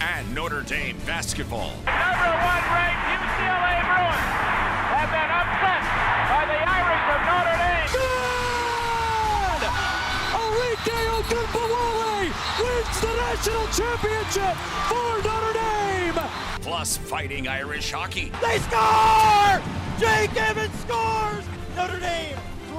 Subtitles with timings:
[0.00, 1.70] and Notre Dame basketball.
[1.84, 4.26] Number one ranked UCLA Bruins
[4.92, 5.82] have been upset
[6.30, 7.90] by the Irish of Notre Dame.
[7.96, 9.62] Good!
[10.40, 12.30] Arike Ogunbowale
[12.60, 14.56] wins the national championship
[14.88, 16.20] for Notre Dame.
[16.60, 18.32] Plus fighting Irish hockey.
[18.42, 19.60] They score!
[19.98, 21.44] Jake Evans scores!
[21.76, 22.38] Notre Dame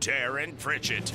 [0.00, 1.12] Darren Pritchett.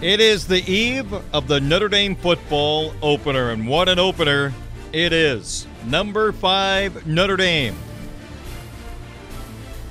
[0.00, 4.52] It is the eve of the Notre Dame football opener, and what an opener
[4.92, 5.66] it is.
[5.84, 7.76] Number five, Notre Dame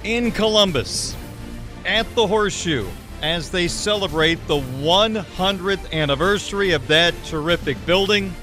[0.04, 1.16] in Columbus
[1.86, 2.88] at the Horseshoe
[3.22, 8.34] as they celebrate the 100th anniversary of that terrific building.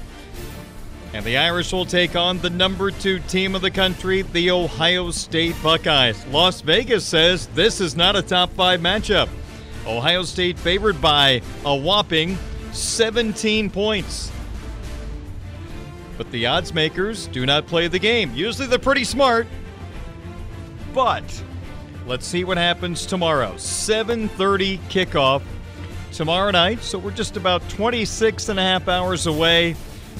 [1.15, 5.11] And the Irish will take on the number two team of the country, the Ohio
[5.11, 6.25] State Buckeyes.
[6.27, 9.29] Las Vegas says this is not a top five matchup.
[9.87, 12.37] Ohio State favored by a whopping
[12.73, 14.29] 17 points.
[16.17, 18.33] But the odds makers do not play the game.
[18.35, 19.47] Usually they're pretty smart.
[20.93, 21.23] But
[22.05, 23.53] let's see what happens tomorrow.
[23.55, 25.43] 7:30 kickoff
[26.11, 26.83] tomorrow night.
[26.83, 29.77] So we're just about 26 and a half hours away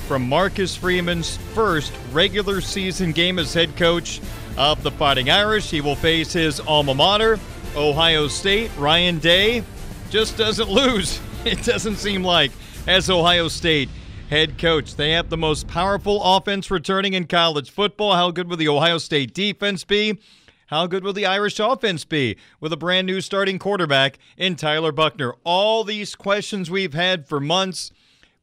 [0.08, 4.22] from Marcus Freeman's first regular season game as head coach
[4.58, 5.70] of the Fighting Irish.
[5.70, 7.40] He will face his alma mater,
[7.76, 8.72] Ohio State.
[8.78, 9.64] Ryan Day
[10.10, 12.52] just doesn't lose, it doesn't seem like,
[12.88, 13.90] as Ohio State
[14.30, 14.96] head coach.
[14.96, 18.14] They have the most powerful offense returning in college football.
[18.14, 20.20] How good will the Ohio State defense be?
[20.68, 24.92] How good will the Irish offense be with a brand new starting quarterback in Tyler
[24.92, 25.36] Buchner?
[25.44, 27.92] All these questions we've had for months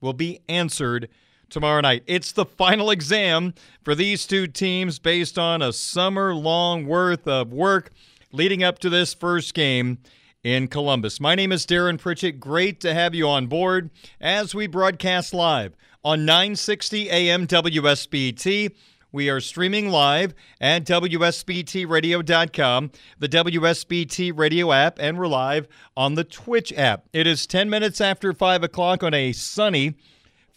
[0.00, 1.08] will be answered
[1.52, 2.02] tomorrow night.
[2.06, 3.54] It's the final exam
[3.84, 7.92] for these two teams based on a summer long worth of work
[8.32, 9.98] leading up to this first game
[10.42, 11.20] in Columbus.
[11.20, 12.40] My name is Darren Pritchett.
[12.40, 13.90] Great to have you on board
[14.20, 18.74] as we broadcast live on 960 AM WSBT.
[19.12, 26.24] We are streaming live at WSBTRadio.com, the WSBT radio app, and we're live on the
[26.24, 27.04] Twitch app.
[27.12, 29.96] It is 10 minutes after 5 o'clock on a sunny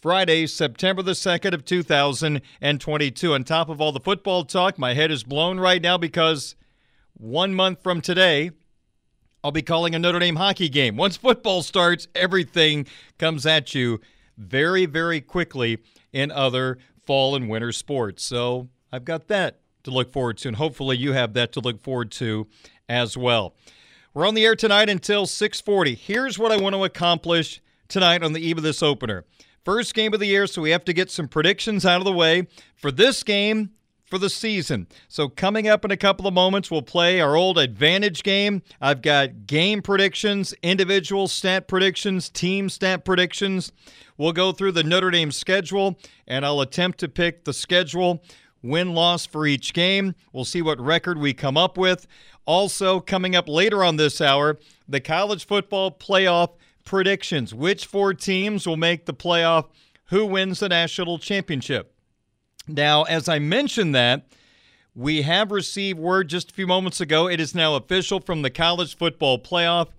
[0.05, 3.33] Friday, September the 2nd of 2022.
[3.33, 6.55] On top of all the football talk, my head is blown right now because
[7.15, 8.51] one month from today,
[9.43, 10.95] I'll be calling a Notre Dame hockey game.
[10.95, 12.85] Once football starts, everything
[13.17, 13.99] comes at you
[14.37, 15.79] very, very quickly
[16.13, 16.77] in other
[17.07, 18.23] fall and winter sports.
[18.23, 21.81] So I've got that to look forward to, and hopefully you have that to look
[21.81, 22.45] forward to
[22.87, 23.55] as well.
[24.13, 25.95] We're on the air tonight until 6:40.
[25.95, 29.25] Here's what I want to accomplish tonight on the eve of this opener.
[29.65, 32.13] First game of the year, so we have to get some predictions out of the
[32.13, 33.71] way for this game
[34.05, 34.85] for the season.
[35.07, 38.61] So, coming up in a couple of moments, we'll play our old advantage game.
[38.79, 43.71] I've got game predictions, individual stat predictions, team stat predictions.
[44.19, 45.97] We'll go through the Notre Dame schedule,
[46.27, 48.23] and I'll attempt to pick the schedule
[48.61, 50.13] win loss for each game.
[50.31, 52.07] We'll see what record we come up with.
[52.45, 56.49] Also, coming up later on this hour, the college football playoff
[56.85, 57.53] predictions.
[57.53, 59.65] Which four teams will make the playoff?
[60.05, 61.93] Who wins the national championship?
[62.67, 64.27] Now, as I mentioned that,
[64.95, 67.27] we have received word just a few moments ago.
[67.27, 69.89] It is now official from the college football playoff.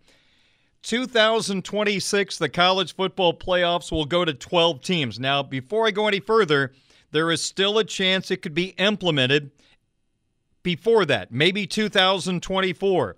[0.82, 5.18] 2026, the college football playoffs will go to 12 teams.
[5.18, 6.72] Now, before I go any further,
[7.10, 9.50] there is still a chance it could be implemented
[10.62, 13.16] before that, maybe 2024.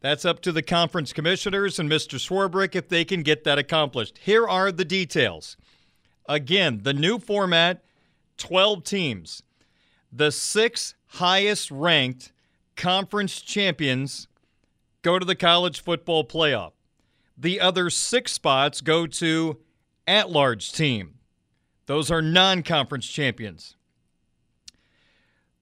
[0.00, 2.18] That's up to the conference commissioners and Mr.
[2.18, 4.18] Swarbrick if they can get that accomplished.
[4.18, 5.56] Here are the details.
[6.28, 7.82] Again, the new format
[8.36, 9.42] 12 teams.
[10.12, 12.32] The six highest ranked
[12.76, 14.28] conference champions
[15.02, 16.72] go to the college football playoff.
[17.36, 19.58] The other six spots go to
[20.06, 21.14] at large team.
[21.86, 23.76] Those are non conference champions.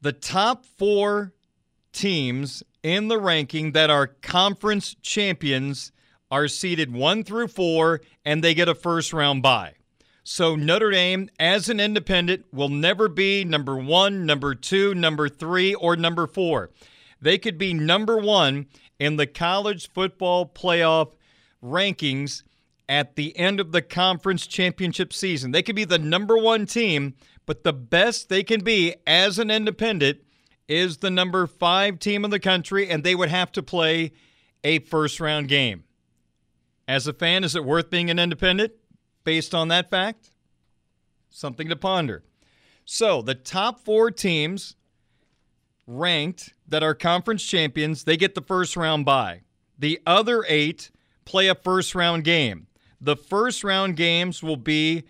[0.01, 1.33] The top four
[1.93, 5.91] teams in the ranking that are conference champions
[6.31, 9.75] are seeded one through four, and they get a first round bye.
[10.23, 15.75] So Notre Dame, as an independent, will never be number one, number two, number three,
[15.75, 16.71] or number four.
[17.21, 18.67] They could be number one
[19.01, 21.11] in the college football playoff
[21.61, 22.45] rankings
[22.89, 25.51] at the end of the conference championship season.
[25.51, 27.15] They could be the number one team,
[27.47, 30.21] but the best they can be as an independent
[30.69, 34.13] is the number five team in the country, and they would have to play
[34.65, 35.85] a first round game.
[36.89, 38.73] As a fan, is it worth being an independent?
[39.27, 40.31] based on that fact?
[41.29, 42.23] Something to ponder.
[42.87, 44.77] So, the top four teams
[45.87, 49.43] ranked that are conference champions, they get the first round bye.
[49.79, 50.91] The other eight
[51.27, 52.69] play a first round game.
[53.01, 55.05] The first round games will be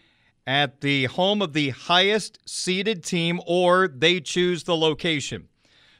[0.46, 5.48] at the home of the highest seeded team, or they choose the location.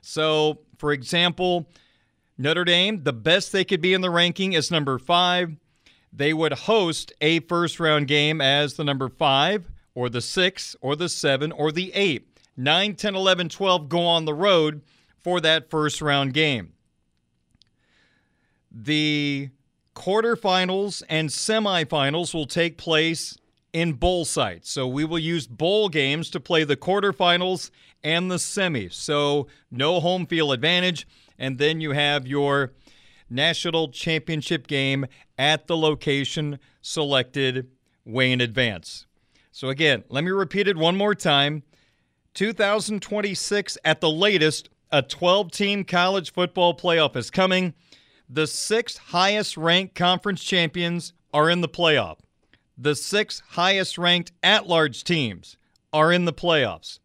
[0.00, 1.69] So, for example,
[2.38, 5.56] Notre Dame, the best they could be in the ranking is number five
[6.16, 10.96] they would host a first round game as the number five or the six or
[10.96, 12.28] the seven or the eight.
[12.56, 14.81] 9, 10, 11, 12 go on the road
[15.19, 16.72] for that first round game.
[18.72, 19.50] The
[19.94, 23.37] quarterfinals and semifinals will take place
[23.73, 24.71] in bowl sites.
[24.71, 27.71] So we will use bowl games to play the quarterfinals
[28.03, 28.95] and the semis.
[28.95, 31.07] So no home field advantage.
[31.39, 32.73] And then you have your
[33.29, 35.07] national championship game
[35.39, 37.69] at the location selected
[38.05, 39.07] way in advance.
[39.51, 41.63] So, again, let me repeat it one more time
[42.35, 47.75] 2026 at the latest, a 12 team college football playoff is coming.
[48.29, 52.19] The six highest ranked conference champions are in the playoff.
[52.78, 55.56] The six highest ranked at large teams
[55.93, 56.99] are in the playoffs.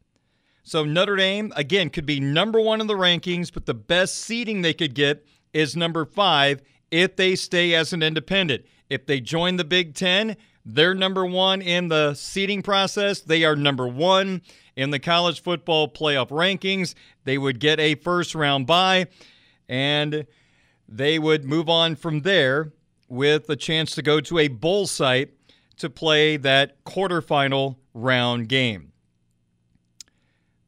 [0.64, 4.62] So Notre Dame, again, could be number one in the rankings, but the best seeding
[4.62, 8.66] they could get is number five if they stay as an independent.
[8.90, 10.36] If they join the Big Ten,
[10.66, 13.22] they're number one in the seeding process.
[13.22, 14.42] They are number one
[14.76, 16.94] in the college football playoff rankings.
[17.24, 19.08] They would get a first round bye,
[19.68, 20.26] and
[20.88, 22.74] they would move on from there
[23.08, 25.41] with a chance to go to a bowl site
[25.82, 28.94] to play that quarterfinal round game.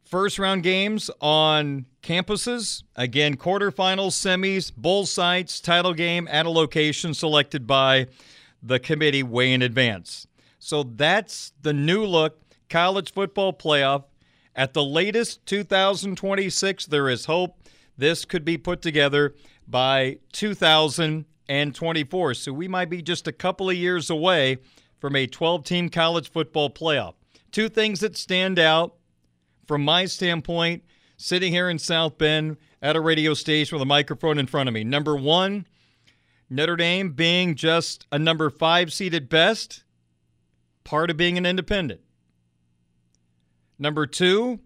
[0.04, 2.84] First round games on campuses.
[2.96, 8.08] Again, quarterfinals, semis, bowl sites, title game at a location selected by
[8.62, 10.28] the committee way in advance.
[10.60, 12.40] So that's the new look
[12.70, 14.04] college football playoff.
[14.56, 17.58] At the latest 2026, there is hope
[17.98, 19.36] this could be put together
[19.68, 22.34] by 2024.
[22.34, 24.58] So we might be just a couple of years away
[25.04, 27.16] from a 12 team college football playoff.
[27.52, 28.96] Two things that stand out
[29.68, 30.82] from my standpoint,
[31.18, 34.74] sitting here in South Bend at a radio station with a microphone in front of
[34.74, 34.86] me.
[34.86, 35.68] Number one,
[36.50, 39.84] Notre Dame being just a number five seed at best,
[40.86, 42.00] part of being an independent.
[43.78, 44.62] Number two,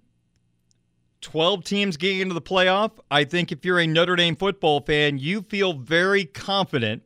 [1.21, 2.91] 12 teams getting into the playoff.
[3.09, 7.01] I think if you're a Notre Dame football fan, you feel very confident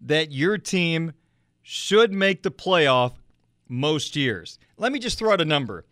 [0.00, 1.12] that your team
[1.64, 3.14] should make the playoff
[3.68, 4.60] most years.
[4.76, 5.84] Let me just throw out a number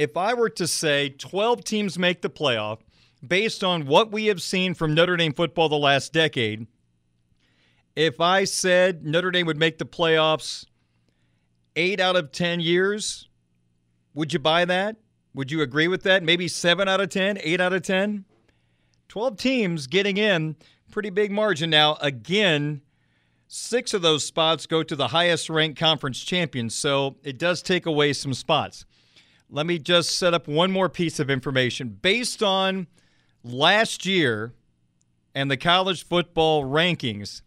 [0.00, 2.78] if I were to say 12 teams make the playoff
[3.26, 6.66] based on what we have seen from Notre Dame football the last decade,
[7.94, 10.64] if I said Notre Dame would make the playoffs
[11.76, 13.28] eight out of 10 years,
[14.14, 14.96] would you buy that?
[15.34, 16.22] Would you agree with that?
[16.22, 18.24] Maybe seven out of 10, eight out of 10?
[19.08, 20.56] 12 teams getting in,
[20.90, 21.68] pretty big margin.
[21.68, 22.80] Now, again,
[23.52, 27.84] six of those spots go to the highest ranked conference champions, so it does take
[27.84, 28.84] away some spots.
[29.50, 31.98] Let me just set up one more piece of information.
[32.00, 32.86] Based on
[33.42, 34.52] last year
[35.34, 37.42] and the college football rankings,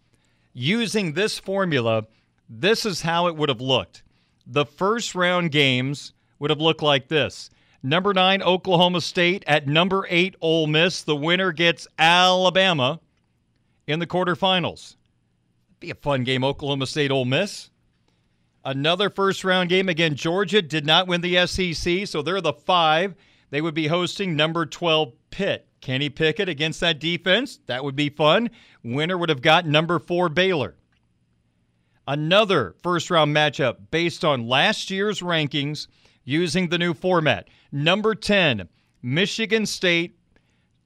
[0.52, 2.06] using this formula,
[2.50, 4.04] this is how it would have looked.
[4.46, 7.50] The first round games would have looked like this.
[7.82, 11.02] Number nine, Oklahoma State at number eight, Ole Miss.
[11.02, 13.00] The winner gets Alabama
[13.88, 14.98] in the quarterfinals.
[15.84, 17.70] Be a fun game, Oklahoma State Ole Miss.
[18.64, 20.16] Another first round game again.
[20.16, 23.16] Georgia did not win the SEC, so they're the five.
[23.50, 25.68] They would be hosting number 12 Pitt.
[25.82, 27.60] Kenny Pickett against that defense.
[27.66, 28.50] That would be fun.
[28.82, 30.76] Winner would have got number four Baylor.
[32.08, 35.88] Another first round matchup based on last year's rankings
[36.24, 37.50] using the new format.
[37.74, 38.70] Number 10,
[39.02, 40.18] Michigan State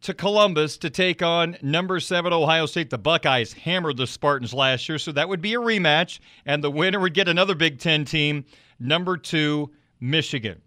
[0.02, 2.90] to Columbus to take on number seven Ohio State.
[2.90, 6.72] The Buckeyes hammered the Spartans last year, so that would be a rematch, and the
[6.72, 8.46] winner would get another Big Ten team,
[8.80, 10.62] number two Michigan.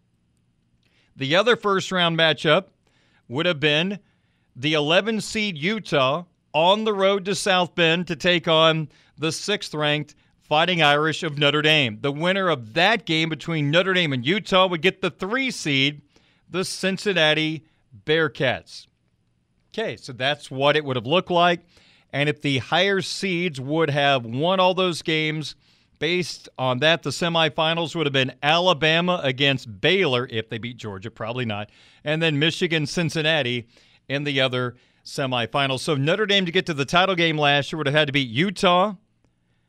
[1.17, 2.67] The other first round matchup
[3.29, 3.99] would have been
[4.57, 9.75] the 11 seed Utah on the road to South Bend to take on the sixth
[9.75, 11.99] ranked Fighting Irish of Notre Dame.
[12.01, 16.03] The winner of that game between Notre Dame and Utah would get the three seed,
[16.49, 17.65] the Cincinnati
[18.05, 18.89] Bearcats.
[19.73, 21.61] Okay, so that's what it would have looked like.
[22.13, 25.55] And if the higher seeds would have won all those games,
[26.01, 31.11] based on that, the semifinals would have been Alabama against Baylor if they beat Georgia,
[31.11, 31.71] probably not,
[32.03, 33.69] and then Michigan, Cincinnati
[34.09, 34.75] in the other
[35.05, 35.81] semifinals.
[35.81, 38.13] So Notre Dame to get to the title game last year would have had to
[38.13, 38.95] beat Utah,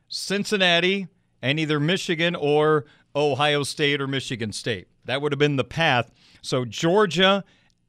[0.08, 1.08] Cincinnati,
[1.44, 4.88] and either Michigan or Ohio State or Michigan State.
[5.06, 6.12] That would have been the path.
[6.42, 7.44] So Georgia,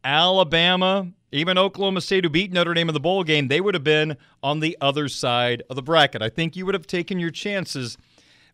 [0.04, 3.84] Alabama, even Oklahoma State, who beat Notre Dame in the bowl game, they would have
[3.84, 6.22] been on the other side of the bracket.
[6.22, 7.96] I think you would have taken your chances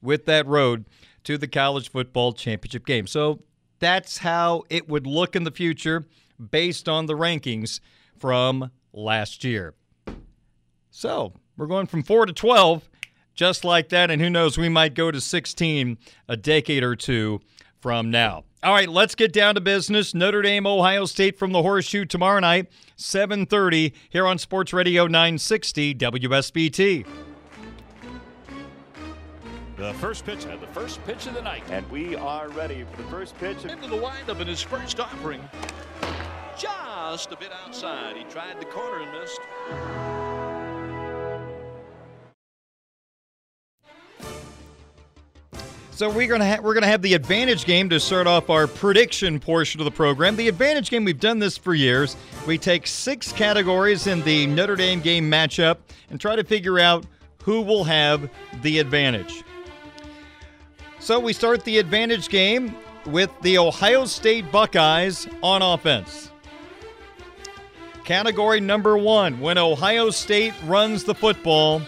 [0.01, 0.85] with that road
[1.25, 3.07] to the college football championship game.
[3.07, 3.41] So
[3.81, 6.07] that's how it would look in the future
[6.51, 7.81] based on the rankings
[8.17, 9.75] from last year.
[10.91, 12.89] So we're going from 4 to 12,
[13.35, 14.11] just like that.
[14.11, 17.41] And who knows, we might go to 16 a decade or two
[17.81, 18.45] from now.
[18.63, 20.15] All right, let's get down to business.
[20.15, 22.67] Notre Dame, Ohio State from the Horseshoe tomorrow night,
[22.97, 27.07] 7:30 here on Sports Radio 960 WSBT.
[29.77, 31.63] The first pitch and the first pitch of the night.
[31.71, 33.65] And we are ready for the first pitch.
[33.65, 35.41] Into the windup in his first offering.
[36.59, 38.17] Just a bit outside.
[38.17, 40.18] He tried the corner and missed.
[45.99, 49.41] So we're gonna ha- we're gonna have the advantage game to start off our prediction
[49.41, 50.37] portion of the program.
[50.37, 52.17] The advantage game we've done this for years.
[52.47, 55.79] We take six categories in the Notre Dame game matchup
[56.09, 57.05] and try to figure out
[57.43, 58.31] who will have
[58.63, 59.43] the advantage.
[61.01, 66.31] So we start the advantage game with the Ohio State Buckeyes on offense.
[68.05, 71.83] Category number one: When Ohio State runs the football,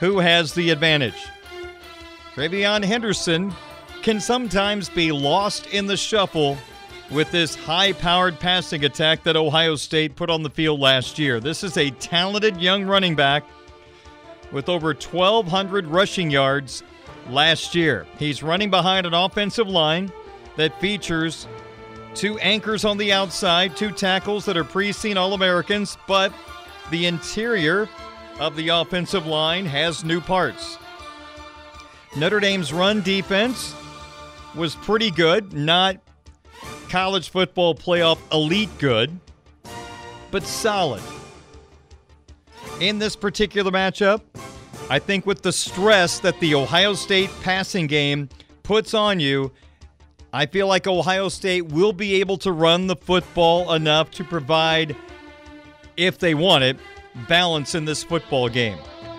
[0.00, 1.30] who has the advantage?
[2.34, 3.54] TreVeyon Henderson
[4.02, 6.58] can sometimes be lost in the shuffle
[7.12, 11.38] with this high powered passing attack that Ohio State put on the field last year.
[11.38, 13.44] This is a talented young running back
[14.50, 16.82] with over 1,200 rushing yards
[17.30, 18.04] last year.
[18.18, 20.10] He's running behind an offensive line
[20.56, 21.46] that features
[22.16, 26.32] two anchors on the outside, two tackles that are pre-seen All-Americans, but
[26.90, 27.88] the interior
[28.40, 30.78] of the offensive line has new parts.
[32.16, 33.74] Notre Dame's run defense
[34.54, 35.96] was pretty good, not
[36.88, 39.18] college football playoff elite good,
[40.30, 41.02] but solid.
[42.78, 44.20] In this particular matchup,
[44.88, 48.28] I think with the stress that the Ohio State passing game
[48.62, 49.50] puts on you,
[50.32, 54.94] I feel like Ohio State will be able to run the football enough to provide,
[55.96, 56.76] if they want it,
[57.28, 58.78] balance in this football game.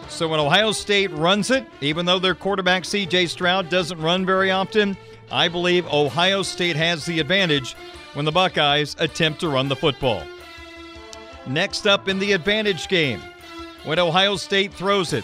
[0.09, 4.51] So when Ohio State runs it, even though their quarterback CJ Stroud doesn't run very
[4.51, 4.97] often,
[5.31, 7.75] I believe Ohio State has the advantage
[8.13, 10.23] when the Buckeyes attempt to run the football.
[11.47, 13.21] Next up in the advantage game,
[13.83, 15.23] when Ohio State throws it.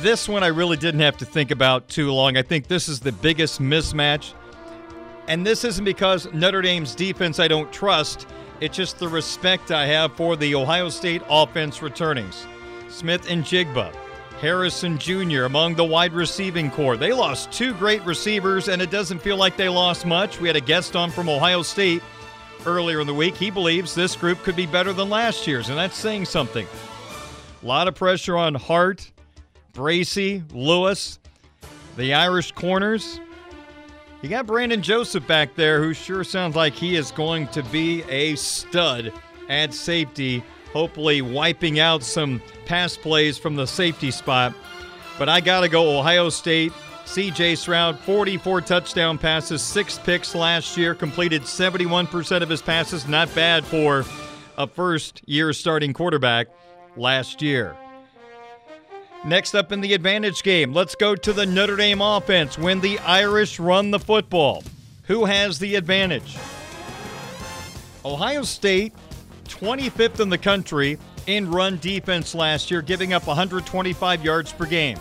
[0.00, 2.36] This one I really didn't have to think about too long.
[2.36, 4.32] I think this is the biggest mismatch.
[5.26, 8.26] And this isn't because Notre Dame's defense I don't trust,
[8.60, 12.46] it's just the respect I have for the Ohio State offense returnings.
[12.96, 13.94] Smith-Njigba,
[14.40, 15.44] Harrison Jr.
[15.44, 16.96] among the wide receiving corps.
[16.96, 20.40] They lost two great receivers, and it doesn't feel like they lost much.
[20.40, 22.02] We had a guest on from Ohio State
[22.64, 23.36] earlier in the week.
[23.36, 26.66] He believes this group could be better than last year's, and that's saying something.
[27.62, 29.12] A lot of pressure on Hart,
[29.74, 31.18] Bracy, Lewis,
[31.98, 33.20] the Irish corners.
[34.22, 38.02] You got Brandon Joseph back there, who sure sounds like he is going to be
[38.04, 39.12] a stud
[39.50, 40.42] at safety,
[40.76, 44.54] hopefully wiping out some pass plays from the safety spot.
[45.18, 46.72] But I got to go Ohio State.
[47.06, 53.06] CJ Stroud, 44 touchdown passes, six picks last year, completed 71% of his passes.
[53.06, 54.04] Not bad for
[54.58, 56.48] a first year starting quarterback
[56.96, 57.76] last year.
[59.24, 62.98] Next up in the advantage game, let's go to the Notre Dame offense when the
[62.98, 64.62] Irish run the football.
[65.04, 66.36] Who has the advantage?
[68.04, 68.92] Ohio State,
[69.46, 74.98] 25th in the country in run defense last year, giving up 125 yards per game.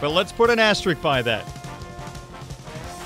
[0.00, 1.46] But let's put an asterisk by that.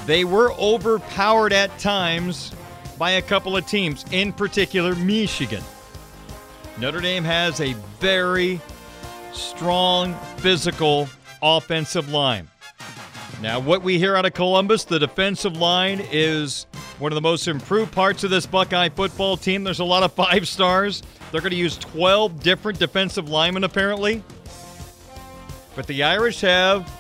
[0.06, 2.52] They were overpowered at times
[2.98, 5.62] by a couple of teams, in particular, Michigan.
[6.78, 8.60] Notre Dame has a very
[9.32, 11.08] strong, physical
[11.42, 12.48] offensive line.
[13.42, 16.66] Now, what we hear out of Columbus, the defensive line is
[16.98, 19.64] one of the most improved parts of this Buckeye football team.
[19.64, 21.02] There's a lot of five stars.
[21.30, 24.22] They're going to use 12 different defensive linemen, apparently.
[25.74, 26.90] But the Irish have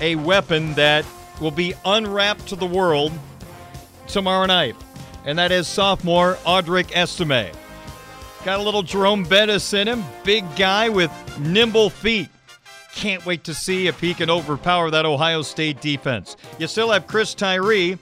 [0.00, 1.04] a weapon that
[1.40, 3.12] will be unwrapped to the world
[4.06, 4.76] tomorrow night,
[5.24, 7.52] and that is sophomore Audric Estime.
[8.44, 12.30] Got a little Jerome Bettis in him, big guy with nimble feet.
[12.98, 16.36] Can't wait to see if he can overpower that Ohio State defense.
[16.58, 17.96] You still have Chris Tyree,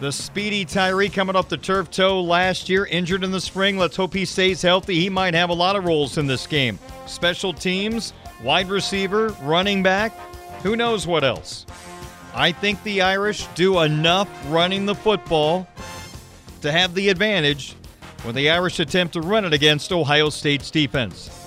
[0.00, 3.76] the speedy Tyree coming off the turf toe last year, injured in the spring.
[3.76, 4.98] Let's hope he stays healthy.
[5.00, 6.78] He might have a lot of roles in this game.
[7.04, 10.18] Special teams, wide receiver, running back,
[10.62, 11.66] who knows what else.
[12.34, 15.68] I think the Irish do enough running the football
[16.62, 17.74] to have the advantage
[18.22, 21.43] when the Irish attempt to run it against Ohio State's defense.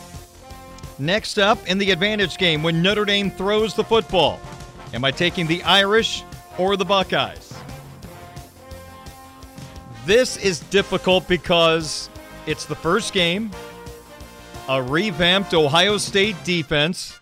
[1.00, 4.40] Next up in the advantage game when Notre Dame throws the football.
[4.94, 6.24] Am I taking the Irish
[6.58, 7.54] or the Buckeyes?
[10.06, 12.10] This is difficult because
[12.48, 13.52] it's the first game,
[14.68, 17.20] a revamped Ohio State defense,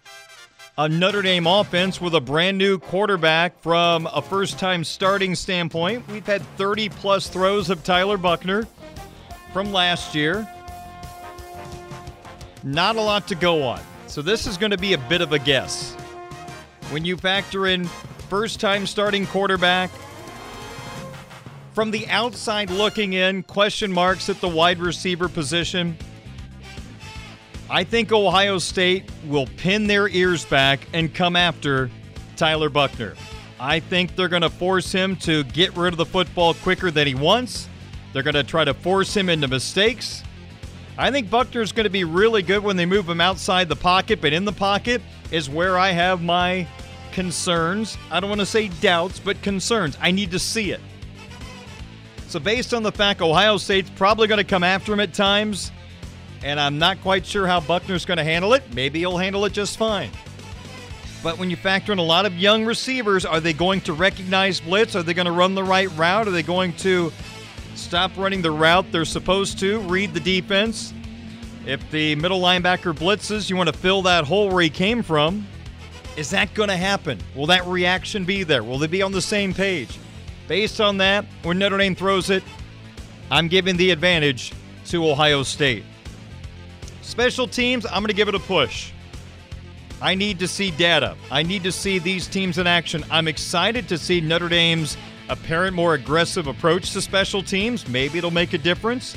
[0.77, 6.07] a Notre Dame offense with a brand new quarterback from a first time starting standpoint.
[6.07, 8.67] We've had 30 plus throws of Tyler Buchner
[9.51, 10.47] from last year.
[12.65, 13.79] Not a lot to go on.
[14.07, 15.93] So this is going to be a bit of a guess.
[16.89, 17.85] When you factor in
[18.27, 19.91] first time starting quarterback,
[21.73, 25.95] from the outside looking in, question marks at the wide receiver position.
[27.69, 31.91] I think Ohio State will pin their ears back and come after
[32.35, 33.13] Tyler Buchner.
[33.59, 37.05] I think they're going to force him to get rid of the football quicker than
[37.05, 37.69] he wants.
[38.11, 40.23] They're going to try to force him into mistakes.
[40.97, 44.21] I think Buchner's going to be really good when they move him outside the pocket,
[44.21, 46.67] but in the pocket is where I have my
[47.11, 47.97] concerns.
[48.11, 49.97] I don't want to say doubts, but concerns.
[50.01, 50.79] I need to see it.
[52.27, 55.71] So, based on the fact Ohio State's probably going to come after him at times,
[56.43, 59.53] and I'm not quite sure how Buchner's going to handle it, maybe he'll handle it
[59.53, 60.11] just fine.
[61.23, 64.59] But when you factor in a lot of young receivers, are they going to recognize
[64.59, 64.95] blitz?
[64.95, 66.27] Are they going to run the right route?
[66.27, 67.11] Are they going to
[67.75, 70.93] stop running the route they're supposed to, read the defense.
[71.65, 75.47] If the middle linebacker blitzes, you want to fill that hole where he came from.
[76.15, 77.19] Is that going to happen?
[77.35, 78.63] Will that reaction be there?
[78.63, 79.97] Will they be on the same page?
[80.47, 82.43] Based on that, when Notre Dame throws it,
[83.31, 84.53] I'm giving the advantage
[84.85, 85.83] to Ohio State.
[87.01, 88.91] Special teams, I'm going to give it a push.
[90.01, 91.15] I need to see data.
[91.31, 93.03] I need to see these teams in action.
[93.09, 94.97] I'm excited to see Notre Dame's
[95.29, 97.87] apparent more aggressive approach to special teams.
[97.87, 99.15] Maybe it'll make a difference.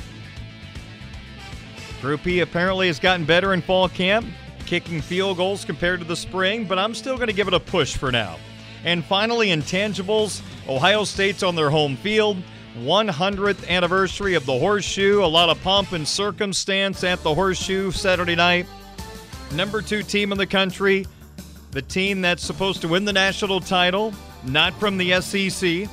[2.01, 4.25] Group E apparently has gotten better in fall camp,
[4.65, 7.59] kicking field goals compared to the spring, but I'm still going to give it a
[7.59, 8.37] push for now.
[8.85, 12.37] And finally, intangibles Ohio State's on their home field.
[12.77, 15.23] 100th anniversary of the Horseshoe.
[15.23, 18.67] A lot of pomp and circumstance at the Horseshoe Saturday night.
[19.51, 21.07] Number two team in the country,
[21.71, 24.13] the team that's supposed to win the national title,
[24.43, 25.89] not from the SEC.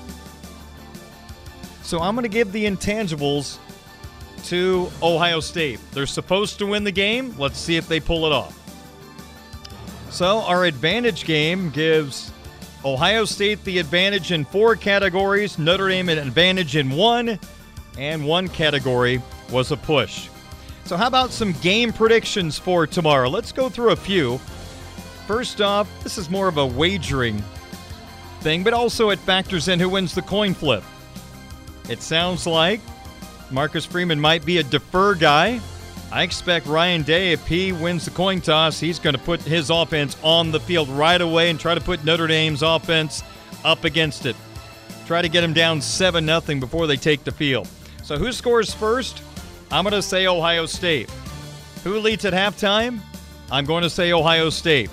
[1.83, 3.59] So I'm going to give the intangibles
[4.45, 5.81] to Ohio State.
[5.93, 7.35] They're supposed to win the game.
[7.39, 8.55] Let's see if they pull it off.
[10.11, 12.33] So our advantage game gives
[12.85, 17.39] Ohio State the advantage in four categories, Notre Dame an advantage in one,
[17.99, 20.29] and one category was a push.
[20.85, 23.29] So, how about some game predictions for tomorrow?
[23.29, 24.39] Let's go through a few.
[25.27, 27.43] First off, this is more of a wagering
[28.40, 30.83] thing, but also it factors in who wins the coin flip.
[31.88, 32.81] It sounds like
[33.51, 35.61] Marcus Freeman might be a defer guy.
[36.12, 39.70] I expect Ryan Day, if he wins the coin toss, he's going to put his
[39.70, 43.22] offense on the field right away and try to put Notre Dame's offense
[43.64, 44.37] up against it.
[45.07, 47.68] Try to get them down 7 0 before they take the field.
[48.03, 49.22] So, who scores first?
[49.70, 51.11] I'm going to say Ohio State.
[51.83, 53.01] Who leads at halftime?
[53.51, 54.90] I'm going to say Ohio State.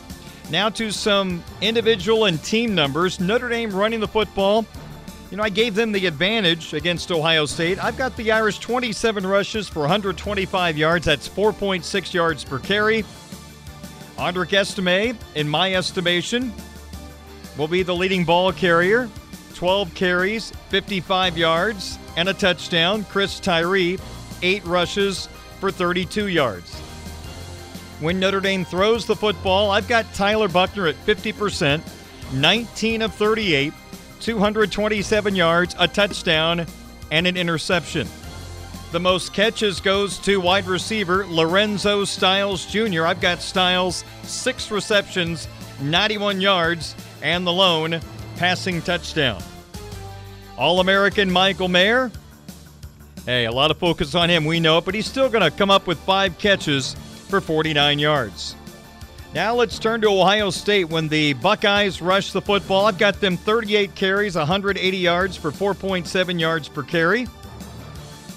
[0.54, 3.20] Now to some individual and team numbers.
[3.20, 4.68] Notre Dame running the football.
[5.32, 7.84] You know, I gave them the advantage against Ohio State.
[7.84, 11.08] I've got the Irish 27 rushes for 125 yards.
[11.08, 13.04] That's 4.6 yards per carry.
[14.18, 16.54] Audric Estime, in my estimation,
[17.58, 19.10] will be the leading ball carrier.
[19.56, 23.06] 12 carries, 55 yards, and a touchdown.
[23.06, 23.98] Chris Tyree,
[24.44, 25.28] eight rushes
[25.60, 26.80] for 32 yards.
[28.00, 31.82] When Notre Dame throws the football, I've got Tyler Buchner at 50%,
[32.34, 33.74] 19 of 38,
[34.20, 36.66] 227 yards, a touchdown,
[37.12, 38.08] and an interception.
[38.92, 43.06] The most catches goes to wide receiver Lorenzo Styles Jr.
[43.06, 45.48] I've got Styles, six receptions,
[45.82, 48.00] 91 yards, and the lone
[48.36, 49.42] passing touchdown.
[50.58, 52.12] All American Michael Mayer.
[53.26, 55.58] Hey, a lot of focus on him, we know it, but he's still going to
[55.58, 56.96] come up with five catches
[57.34, 58.56] for 49 yards.
[59.34, 62.86] Now let's turn to Ohio State when the Buckeyes rush the football.
[62.86, 67.26] I've got them 38 carries, 180 yards for 4.7 yards per carry.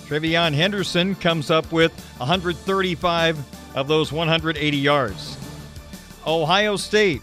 [0.07, 3.39] TreVeyon Henderson comes up with 135
[3.75, 5.37] of those 180 yards.
[6.27, 7.21] Ohio State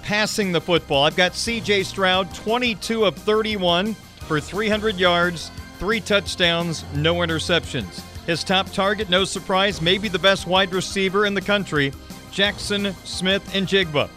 [0.00, 1.04] passing the football.
[1.04, 8.02] I've got CJ Stroud, 22 of 31 for 300 yards, three touchdowns, no interceptions.
[8.26, 11.92] His top target, no surprise, maybe the best wide receiver in the country,
[12.30, 14.08] Jackson Smith and Jigba.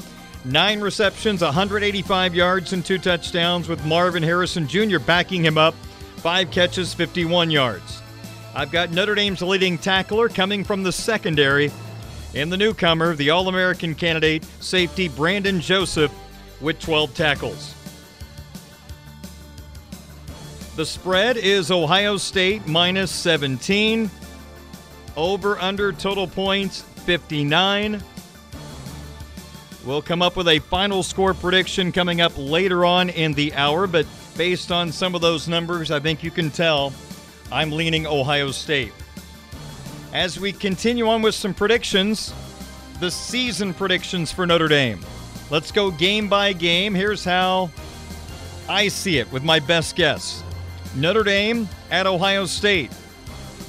[0.45, 4.99] Nine receptions, 185 yards, and two touchdowns, with Marvin Harrison Jr.
[4.99, 5.73] backing him up.
[6.17, 8.01] Five catches, 51 yards.
[8.55, 11.69] I've got Notre Dame's leading tackler coming from the secondary,
[12.33, 16.11] and the newcomer, the All American candidate, safety Brandon Joseph,
[16.61, 17.73] with 12 tackles.
[20.77, 24.11] The spread is Ohio State minus 17.
[25.15, 28.03] Over under total points 59.
[29.83, 33.87] We'll come up with a final score prediction coming up later on in the hour,
[33.87, 34.05] but
[34.37, 36.93] based on some of those numbers, I think you can tell
[37.51, 38.93] I'm leaning Ohio State.
[40.13, 42.35] As we continue on with some predictions,
[42.99, 44.99] the season predictions for Notre Dame.
[45.49, 46.93] Let's go game by game.
[46.93, 47.71] Here's how
[48.69, 50.43] I see it with my best guess
[50.95, 52.91] Notre Dame at Ohio State.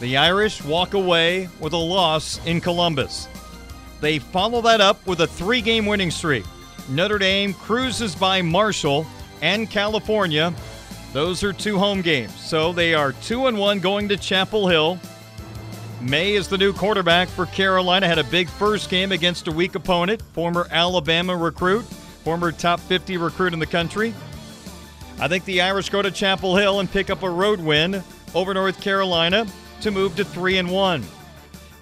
[0.00, 3.28] The Irish walk away with a loss in Columbus.
[4.00, 6.44] They follow that up with a three game winning streak.
[6.88, 9.06] Notre Dame cruises by Marshall
[9.42, 10.54] and California.
[11.12, 12.38] Those are two home games.
[12.38, 14.98] So they are 2 and 1 going to Chapel Hill.
[16.00, 18.06] Maye is the new quarterback for Carolina.
[18.06, 21.82] Had a big first game against a weak opponent, former Alabama recruit,
[22.24, 24.14] former top 50 recruit in the country.
[25.20, 28.04] I think the Irish go to Chapel Hill and pick up a road win
[28.34, 29.46] over North Carolina
[29.80, 31.04] to move to 3 and 1.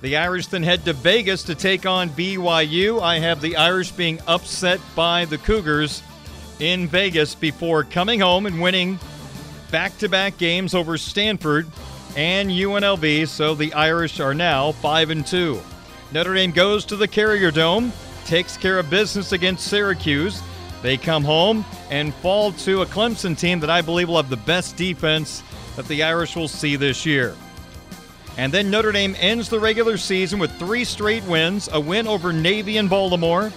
[0.00, 3.02] The Irish then head to Vegas to take on BYU.
[3.02, 6.02] I have the Irish being upset by the Cougars
[6.60, 8.98] in Vegas before coming home and winning
[9.70, 11.66] back to back games over Stanford
[12.16, 15.60] and UNLV, so the Irish are now 5 and 2.
[16.12, 17.92] Notre Dame goes to the Carrier Dome,
[18.24, 20.40] takes care of business against Syracuse.
[20.86, 24.36] They come home and fall to a Clemson team that I believe will have the
[24.36, 25.42] best defense
[25.74, 27.34] that the Irish will see this year.
[28.36, 32.32] And then Notre Dame ends the regular season with three straight wins a win over
[32.32, 33.52] Navy in Baltimore,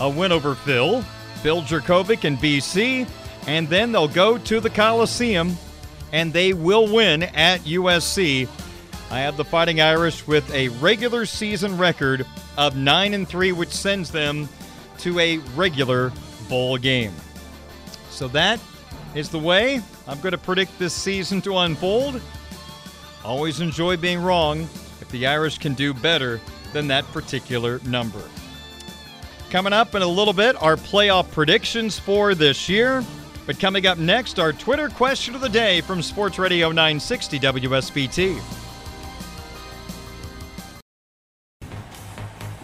[0.00, 1.02] a win over Phil,
[1.44, 3.08] Phil Jurkovec in BC,
[3.46, 5.56] and then they'll go to the Coliseum
[6.10, 8.48] and they will win at USC.
[9.12, 13.70] I have the Fighting Irish with a regular season record of 9 and 3 which
[13.70, 14.48] sends them
[14.98, 16.10] to a regular
[16.80, 17.12] game.
[18.10, 18.60] So that
[19.14, 22.20] is the way I'm going to predict this season to unfold.
[23.24, 24.60] Always enjoy being wrong
[25.00, 26.40] if the Irish can do better
[26.72, 28.22] than that particular number.
[29.50, 33.04] Coming up in a little bit, our playoff predictions for this year.
[33.46, 38.63] But coming up next, our Twitter question of the day from Sports Radio 960 WSBT.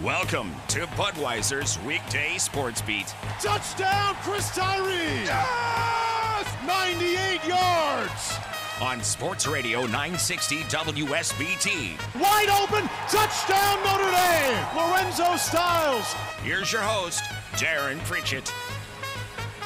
[0.05, 3.15] Welcome to Budweiser's weekday sports beat.
[3.39, 4.95] Touchdown, Chris Tyree!
[5.27, 6.47] Yes!
[6.67, 8.39] 98 yards!
[8.81, 12.19] On Sports Radio 960 WSBT.
[12.19, 14.67] Wide open, touchdown Notre Dame!
[14.75, 16.15] Lorenzo Styles.
[16.43, 17.23] Here's your host,
[17.57, 18.51] Darren Pritchett.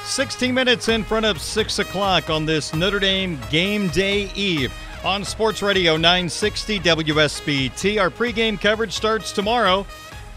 [0.03, 4.73] 16 minutes in front of 6 o'clock on this Notre Dame game day eve
[5.05, 8.01] on Sports Radio 960 WSBT.
[8.01, 9.87] Our pregame coverage starts tomorrow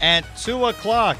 [0.01, 1.17] at 2 o'clock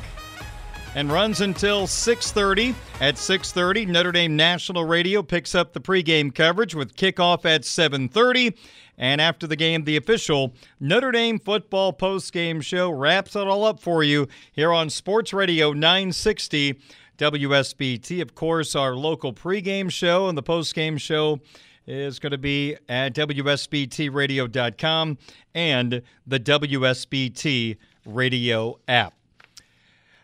[0.95, 6.73] and runs until 6.30 at 6.30 notre dame national radio picks up the pregame coverage
[6.73, 8.57] with kickoff at 7.30
[8.97, 13.79] and after the game the official notre dame football postgame show wraps it all up
[13.79, 16.79] for you here on sports radio 960
[17.19, 18.21] WSBT.
[18.21, 21.41] Of course, our local pregame show and the postgame show
[21.85, 25.17] is going to be at WSBTradio.com
[25.53, 27.75] and the WSBT
[28.09, 29.13] Radio app.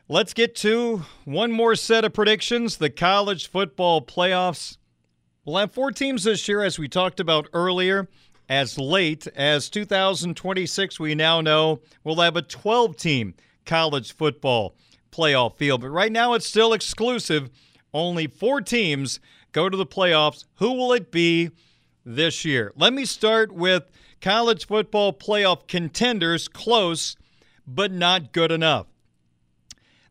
[0.08, 4.78] Let's get to one more set of predictions the college football playoffs.
[5.44, 8.08] We'll have four teams this year, as we talked about earlier.
[8.48, 13.34] As late as 2026, we now know we'll have a 12 team
[13.66, 14.76] college football
[15.12, 15.82] playoff field.
[15.82, 17.50] But right now, it's still exclusive.
[17.94, 19.20] Only four teams
[19.52, 20.46] go to the playoffs.
[20.56, 21.50] Who will it be
[22.06, 22.72] this year?
[22.76, 23.90] Let me start with
[24.22, 27.16] college football playoff contenders close,
[27.68, 28.88] but not good enough.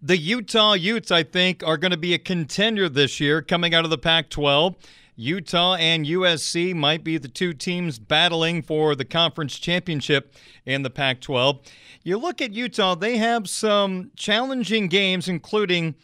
[0.02, 3.84] The Utah Utes, I think, are going to be a contender this year coming out
[3.84, 4.76] of the Pac 12.
[5.16, 10.34] Utah and USC might be the two teams battling for the conference championship
[10.66, 11.60] in the Pac 12.
[12.02, 15.94] You look at Utah, they have some challenging games, including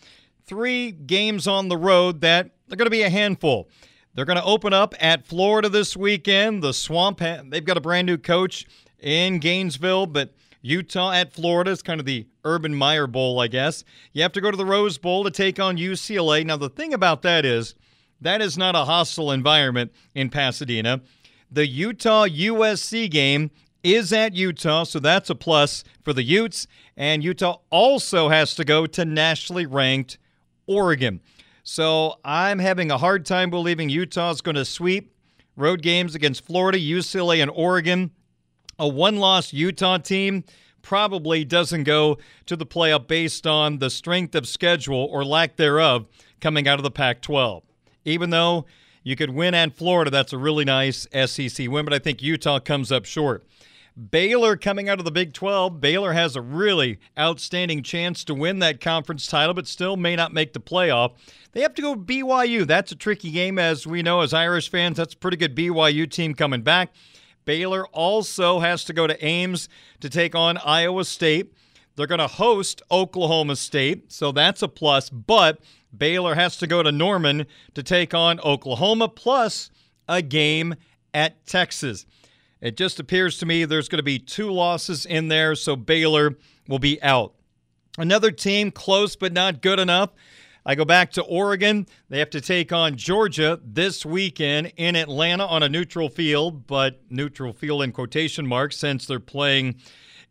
[0.46, 3.68] three games on the road that are going to be a handful.
[4.14, 6.62] They're going to open up at Florida this weekend.
[6.62, 8.66] The Swamp, they've got a brand new coach
[8.98, 13.84] in Gainesville, but Utah at Florida is kind of the Urban Meyer Bowl, I guess.
[14.12, 16.44] You have to go to the Rose Bowl to take on UCLA.
[16.44, 17.74] Now, the thing about that is,
[18.20, 21.00] that is not a hostile environment in Pasadena.
[21.50, 23.50] The Utah USC game
[23.82, 26.66] is at Utah, so that's a plus for the Utes.
[26.96, 30.18] And Utah also has to go to nationally ranked
[30.66, 31.20] Oregon.
[31.62, 35.14] So I'm having a hard time believing Utah is going to sweep
[35.56, 38.10] road games against Florida, UCLA, and Oregon.
[38.80, 40.42] A one loss Utah team
[40.82, 46.06] probably doesn't go to the playoff based on the strength of schedule or lack thereof
[46.40, 47.62] coming out of the Pac 12
[48.04, 48.66] even though
[49.02, 50.10] you could win at Florida.
[50.10, 53.44] That's a really nice SEC win, but I think Utah comes up short.
[54.10, 55.80] Baylor coming out of the Big 12.
[55.80, 60.32] Baylor has a really outstanding chance to win that conference title, but still may not
[60.32, 61.12] make the playoff.
[61.52, 62.66] They have to go BYU.
[62.66, 64.96] That's a tricky game, as we know as Irish fans.
[64.96, 66.92] That's a pretty good BYU team coming back.
[67.44, 69.68] Baylor also has to go to Ames
[70.00, 71.52] to take on Iowa State.
[71.96, 75.60] They're going to host Oklahoma State, so that's a plus, but
[75.96, 79.70] Baylor has to go to Norman to take on Oklahoma, plus
[80.08, 80.74] a game
[81.12, 82.06] at Texas.
[82.60, 86.36] It just appears to me there's going to be two losses in there, so Baylor
[86.68, 87.34] will be out.
[87.98, 90.10] Another team close but not good enough.
[90.64, 91.86] I go back to Oregon.
[92.08, 97.00] They have to take on Georgia this weekend in Atlanta on a neutral field, but
[97.08, 99.76] neutral field in quotation marks since they're playing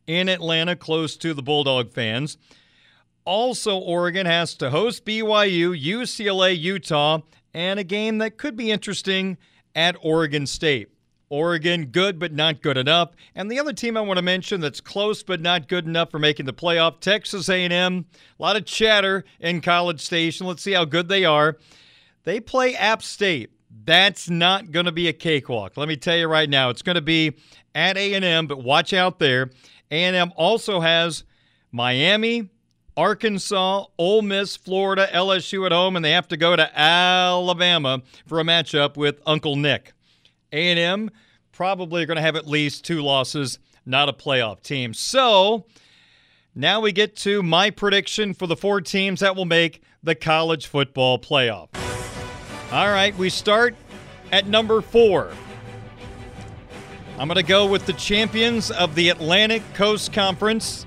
[0.05, 2.37] in Atlanta close to the Bulldog fans.
[3.25, 7.19] Also, Oregon has to host BYU, UCLA, Utah,
[7.53, 9.37] and a game that could be interesting
[9.75, 10.89] at Oregon State.
[11.29, 13.11] Oregon, good but not good enough.
[13.35, 16.19] And the other team I want to mention that's close but not good enough for
[16.19, 18.05] making the playoff, Texas A&M.
[18.39, 20.47] A lot of chatter in College Station.
[20.47, 21.57] Let's see how good they are.
[22.23, 23.51] They play App State.
[23.85, 25.77] That's not going to be a cakewalk.
[25.77, 27.37] Let me tell you right now, it's going to be
[27.75, 29.51] at A&M, but watch out there.
[29.91, 31.23] A&M also has
[31.71, 32.49] Miami,
[32.97, 38.39] Arkansas, Ole Miss, Florida, LSU at home, and they have to go to Alabama for
[38.39, 39.93] a matchup with Uncle Nick.
[40.51, 41.11] A&M
[41.51, 44.93] probably are going to have at least two losses, not a playoff team.
[44.93, 45.65] So
[46.55, 50.67] now we get to my prediction for the four teams that will make the college
[50.67, 51.69] football playoff.
[52.71, 53.75] All right, we start
[54.31, 55.31] at number four.
[57.17, 60.85] I'm going to go with the champions of the Atlantic Coast Conference,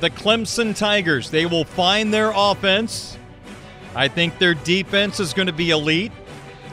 [0.00, 1.30] the Clemson Tigers.
[1.30, 3.16] They will find their offense.
[3.94, 6.12] I think their defense is going to be elite.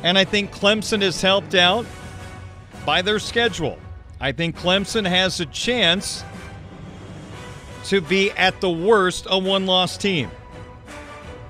[0.04, 1.86] And I think Clemson is helped out
[2.86, 3.80] by their schedule.
[4.20, 6.24] I think Clemson has a chance
[7.86, 10.30] to be, at the worst, a one loss team.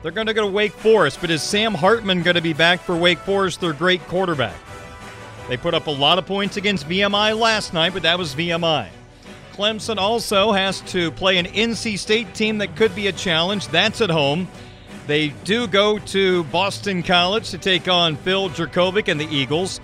[0.02, 2.82] They're going to go to Wake Forest, but is Sam Hartman going to be back
[2.82, 4.56] for Wake Forest, their great quarterback?
[5.48, 8.90] They put up a lot of points against VMI last night, but that was VMI.
[9.54, 13.68] Clemson also has to play an NC State team that could be a challenge.
[13.68, 14.48] That's at home.
[15.06, 19.82] They do go to Boston College to take on Phil Jurkovec and the Eagles.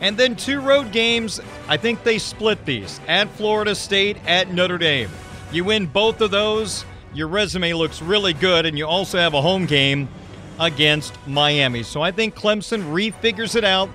[0.00, 4.78] And then two road games, I think they split these at Florida State, at Notre
[4.78, 5.10] Dame.
[5.52, 9.42] You win both of those, your resume looks really good, and you also have a
[9.42, 10.08] home game
[10.58, 11.82] against Miami.
[11.82, 13.88] So I think Clemson refigures it out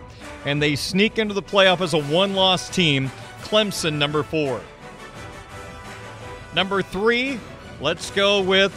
[0.45, 3.11] and they sneak into the playoff as a one loss team.
[3.41, 4.61] Clemson, number four.
[6.53, 7.39] Number three,
[7.81, 8.73] let's go with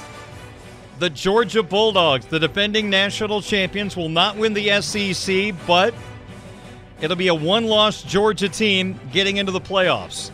[0.98, 2.26] the Georgia Bulldogs.
[2.26, 5.94] The defending national champions will not win the SEC, but
[7.00, 10.30] it'll be a one loss Georgia team getting into the playoffs.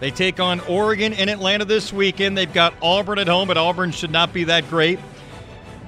[0.00, 2.36] They take on Oregon in Atlanta this weekend.
[2.36, 4.98] They've got Auburn at home, but Auburn should not be that great.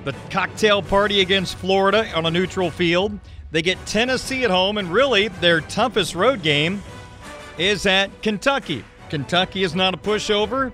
[0.04, 3.18] The cocktail party against Florida on a neutral field.
[3.50, 6.82] They get Tennessee at home, and really their toughest road game
[7.58, 8.84] is at Kentucky.
[9.10, 10.72] Kentucky is not a pushover.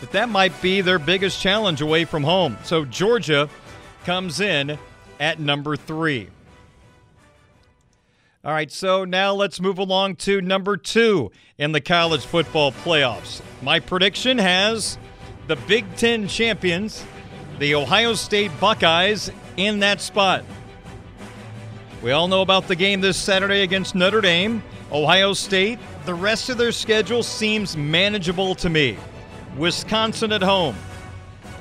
[0.00, 2.56] That that might be their biggest challenge away from home.
[2.64, 3.48] So Georgia
[4.04, 4.78] comes in
[5.18, 6.28] at number three.
[8.42, 13.42] All right, so now let's move along to number two in the college football playoffs.
[13.60, 14.96] My prediction has
[15.46, 17.04] the Big Ten champions,
[17.58, 20.44] the Ohio State Buckeyes, in that spot.
[22.02, 24.62] We all know about the game this Saturday against Notre Dame.
[24.90, 28.96] Ohio State, the rest of their schedule seems manageable to me.
[29.56, 30.76] Wisconsin at home,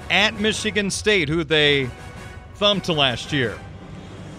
[0.09, 1.89] at Michigan State, who they
[2.55, 3.57] thumped to last year.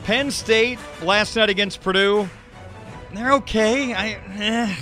[0.05, 2.29] Penn State last night against Purdue,
[3.13, 3.93] they're okay.
[3.93, 4.75] I, eh.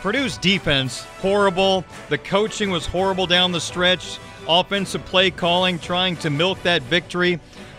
[0.00, 1.84] Purdue's defense horrible.
[2.08, 4.18] The coaching was horrible down the stretch.
[4.48, 7.38] Offensive play calling, trying to milk that victory.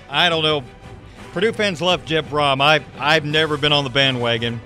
[0.09, 0.63] I don't know.
[1.33, 2.61] Purdue fans love Jeff Brohm.
[2.61, 4.61] I I've never been on the bandwagon.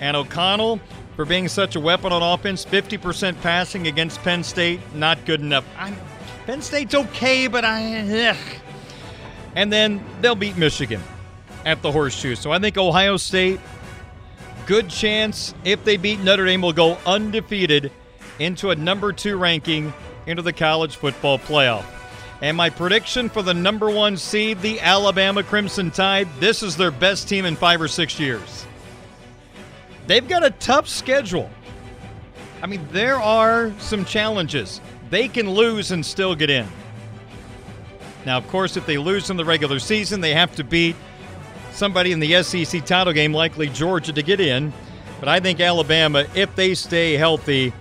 [0.00, 0.80] And O'Connell,
[1.16, 5.64] for being such a weapon on offense, 50% passing against Penn State, not good enough.
[5.78, 5.96] I'm,
[6.46, 8.30] Penn State's okay, but I.
[8.30, 8.36] Ugh.
[9.56, 11.00] And then they'll beat Michigan
[11.64, 12.34] at the horseshoe.
[12.34, 13.60] So I think Ohio State,
[14.66, 17.92] good chance if they beat Notre Dame, will go undefeated
[18.38, 19.92] into a number two ranking
[20.26, 21.84] into the college football playoff.
[22.42, 26.90] And my prediction for the number one seed, the Alabama Crimson Tide, this is their
[26.90, 28.66] best team in five or six years.
[30.06, 31.50] They've got a tough schedule.
[32.62, 34.80] I mean, there are some challenges.
[35.10, 36.66] They can lose and still get in.
[38.26, 40.96] Now, of course, if they lose in the regular season, they have to beat
[41.72, 44.72] somebody in the SEC title game, likely Georgia, to get in.
[45.20, 47.72] But I think Alabama, if they stay healthy,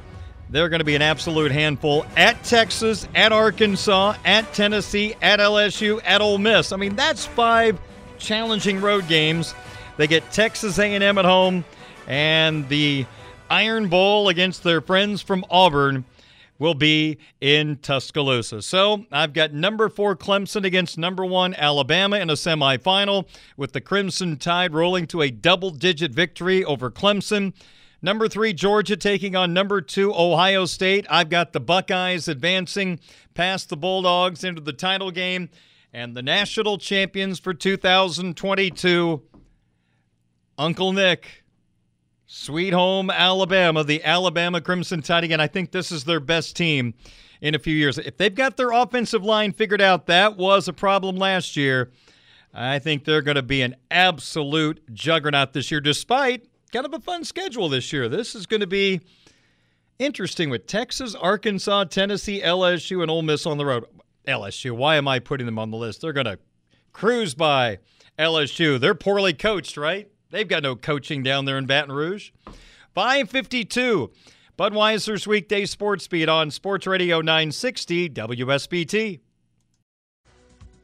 [0.49, 6.01] they're going to be an absolute handful at Texas, at Arkansas, at Tennessee, at LSU,
[6.03, 6.71] at Ole Miss.
[6.71, 7.79] I mean, that's five
[8.17, 9.55] challenging road games.
[9.97, 11.63] They get Texas A&M at home
[12.07, 13.05] and the
[13.49, 16.05] Iron Bowl against their friends from Auburn
[16.59, 18.61] will be in Tuscaloosa.
[18.61, 23.81] So I've got number four Clemson against number one Alabama in a semifinal, with the
[23.81, 27.53] Crimson Tide rolling to a double digit victory over Clemson.
[28.01, 31.05] Number three, Georgia taking on number two, Ohio State.
[31.09, 32.99] I've got the Buckeyes advancing
[33.33, 35.49] past the Bulldogs into the title game.
[35.93, 39.21] And the national champions for 2022,
[40.57, 41.42] Uncle Nick.
[42.35, 45.39] Sweet home Alabama, the Alabama Crimson Tide again.
[45.39, 46.95] I think this is their best team
[47.41, 47.99] in a few years.
[47.99, 51.91] If they've got their offensive line figured out, that was a problem last year.
[52.51, 56.99] I think they're going to be an absolute juggernaut this year, despite kind of a
[56.99, 58.09] fun schedule this year.
[58.09, 59.01] This is going to be
[59.99, 63.85] interesting with Texas, Arkansas, Tennessee, LSU, and Ole Miss on the road.
[64.27, 66.01] LSU, why am I putting them on the list?
[66.01, 66.39] They're going to
[66.93, 67.77] cruise by
[68.17, 68.79] LSU.
[68.79, 70.09] They're poorly coached, right?
[70.33, 72.31] They've got no coaching down there in Baton Rouge.
[72.95, 74.09] 552.
[74.57, 79.19] Budweiser's weekday sports beat on Sports Radio 960 WSBT.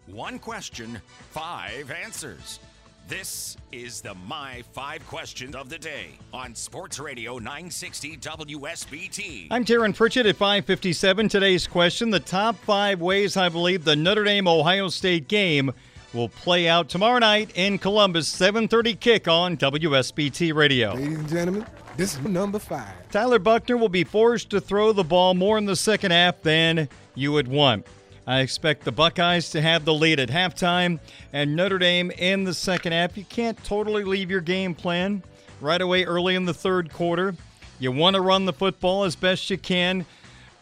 [0.06, 2.60] One question, five answers.
[3.08, 9.48] This is the My Five Questions of the Day on Sports Radio 960 WSBT.
[9.50, 11.28] I'm Darren Pritchett at 557.
[11.28, 15.74] Today's question the top five ways I believe the Notre Dame Ohio State game
[16.13, 20.93] will play out tomorrow night in Columbus, 7:30 kick on WSBT Radio.
[20.93, 21.65] Ladies and gentlemen,
[21.98, 22.93] this is number five.
[23.12, 26.89] Tyler Buchner will be forced to throw the ball more in the second half than
[27.15, 27.86] you would want.
[28.26, 31.00] I expect the Buckeyes to have the lead at halftime
[31.34, 33.17] and Notre Dame in the second half.
[33.17, 35.24] You can't totally leave your game plan
[35.62, 37.36] right away early in the third quarter.
[37.80, 40.06] You want to run the football as best you can,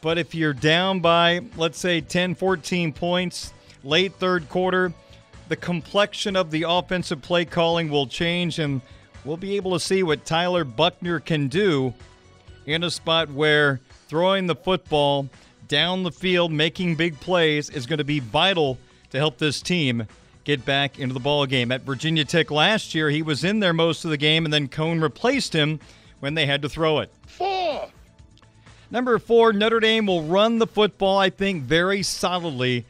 [0.02, 4.94] but if you're down by, let's say, 10, 14 points late third quarter,
[5.50, 8.82] the complexion of the offensive play calling will change, and
[9.24, 11.94] we'll be able to see what Tyler Buchner can do
[12.66, 15.30] in a spot where throwing the football
[15.68, 18.78] down the field, making big plays, is going to be vital
[19.10, 20.08] to help this team
[20.44, 21.72] get back into the ball game.
[21.72, 24.68] At Virginia Tech last year, he was in there most of the game, and then
[24.68, 25.80] Coan replaced him
[26.20, 27.12] when they had to throw it.
[27.26, 27.90] Four.
[28.90, 32.86] Number four, Notre Dame will run the football, I think, very solidly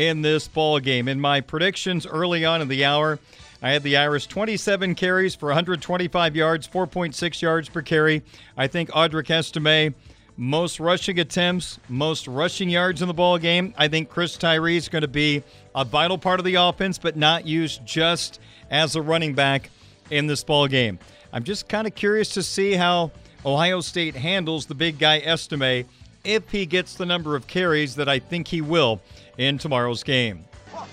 [0.00, 1.08] in this ball game.
[1.08, 3.18] In my predictions early on in the hour,
[3.60, 8.22] I had the Irish 27 carries for 125 yards, 4.6 yards per carry.
[8.56, 9.94] I think Audric Estime
[10.38, 13.74] most rushing attempts, most rushing yards in the ball game.
[13.76, 15.42] I think Chris Tyree is going to be
[15.74, 18.40] a vital part of the offense, but not used just
[18.70, 19.68] as a running back
[20.08, 20.98] in this ball game.
[21.30, 23.10] I'm just kind of curious to see how
[23.44, 25.84] Ohio State handles the big guy Estime
[26.24, 29.02] if he gets the number of carries that I think he will
[29.40, 30.44] in tomorrow's game.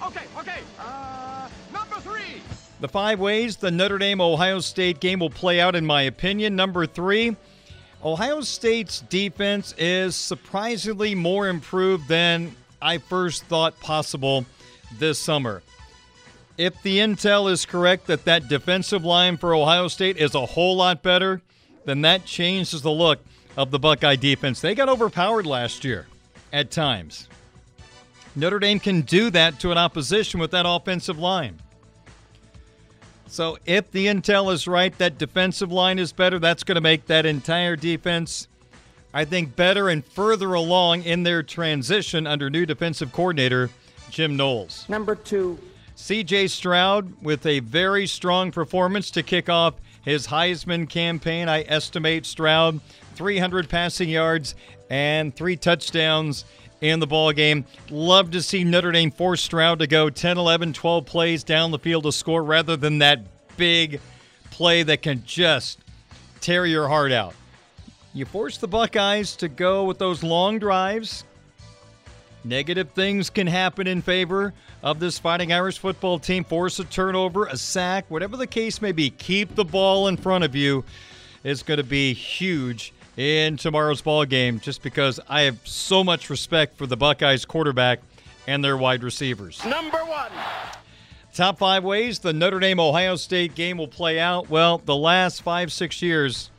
[0.01, 0.59] Okay, okay.
[0.79, 2.41] Uh, number three.
[2.79, 6.55] The five ways the Notre Dame Ohio State game will play out, in my opinion.
[6.55, 7.35] Number three,
[8.03, 14.45] Ohio State's defense is surprisingly more improved than I first thought possible
[14.97, 15.61] this summer.
[16.57, 20.77] If the intel is correct that that defensive line for Ohio State is a whole
[20.77, 21.41] lot better,
[21.83, 23.19] then that changes the look
[23.57, 24.61] of the Buckeye defense.
[24.61, 26.07] They got overpowered last year
[26.53, 27.27] at times.
[28.37, 31.59] Notre Dame can do that to an opposition with that offensive line.
[33.25, 37.07] So if the intel is right, that defensive line is better, that's going to make
[37.07, 38.47] that entire defense,
[39.11, 43.71] I think, better and further along in their transition under new defensive coordinator
[44.11, 44.87] Jim Knowles.
[44.87, 45.57] Number two.
[45.95, 49.73] CJ Stroud with a very strong performance to kick off
[50.03, 51.49] his Heisman campaign.
[51.49, 52.81] I estimate Stroud
[53.15, 54.53] 300 passing yards
[54.91, 56.45] and three touchdowns
[56.81, 57.65] in the ball game.
[57.89, 61.79] Love to see Notre Dame force Stroud to go 10, 11, 12 plays down the
[61.79, 63.21] field to score rather than that
[63.57, 63.99] big
[64.51, 65.79] play that can just
[66.39, 67.33] tear your heart out.
[68.13, 71.23] You force the Buckeyes to go with those long drives.
[72.43, 76.43] Negative things can happen in favor of this Fighting Irish football team.
[76.43, 79.09] Force a turnover, a sack, whatever the case may be.
[79.09, 80.83] Keep the ball in front of you.
[81.43, 86.29] It's going to be huge in tomorrow's ball game just because I have so much
[86.29, 87.99] respect for the Buckeyes quarterback
[88.45, 89.63] and their wide receivers.
[89.65, 90.31] Number one.
[91.33, 94.49] Top five ways the Notre Dame Ohio State game will play out.
[94.49, 96.49] Well, the last five, six years,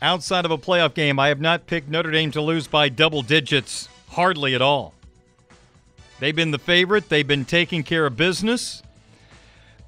[0.00, 3.22] outside of a playoff game, I have not picked Notre Dame to lose by double
[3.22, 4.94] digits, hardly at all.
[6.18, 8.82] They've been the favorite, they've been taking care of business,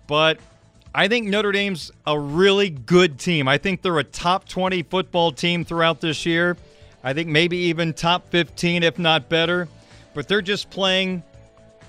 [0.06, 0.38] but
[0.98, 3.46] I think Notre Dame's a really good team.
[3.46, 6.56] I think they're a top 20 football team throughout this year.
[7.04, 9.68] I think maybe even top 15, if not better.
[10.12, 11.22] But they're just playing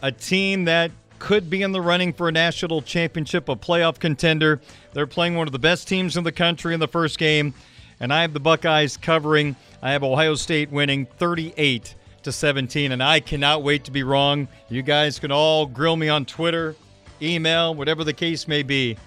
[0.03, 4.61] a team that could be in the running for a national championship, a playoff contender.
[4.93, 7.55] They're playing one of the best teams in the country in the first game.
[7.99, 9.55] And I have the Buckeyes covering.
[9.81, 12.91] I have Ohio State winning 38 to 17.
[12.91, 14.47] And I cannot wait to be wrong.
[14.69, 16.75] You guys can all grill me on Twitter
[17.21, 18.97] email, whatever the case may be.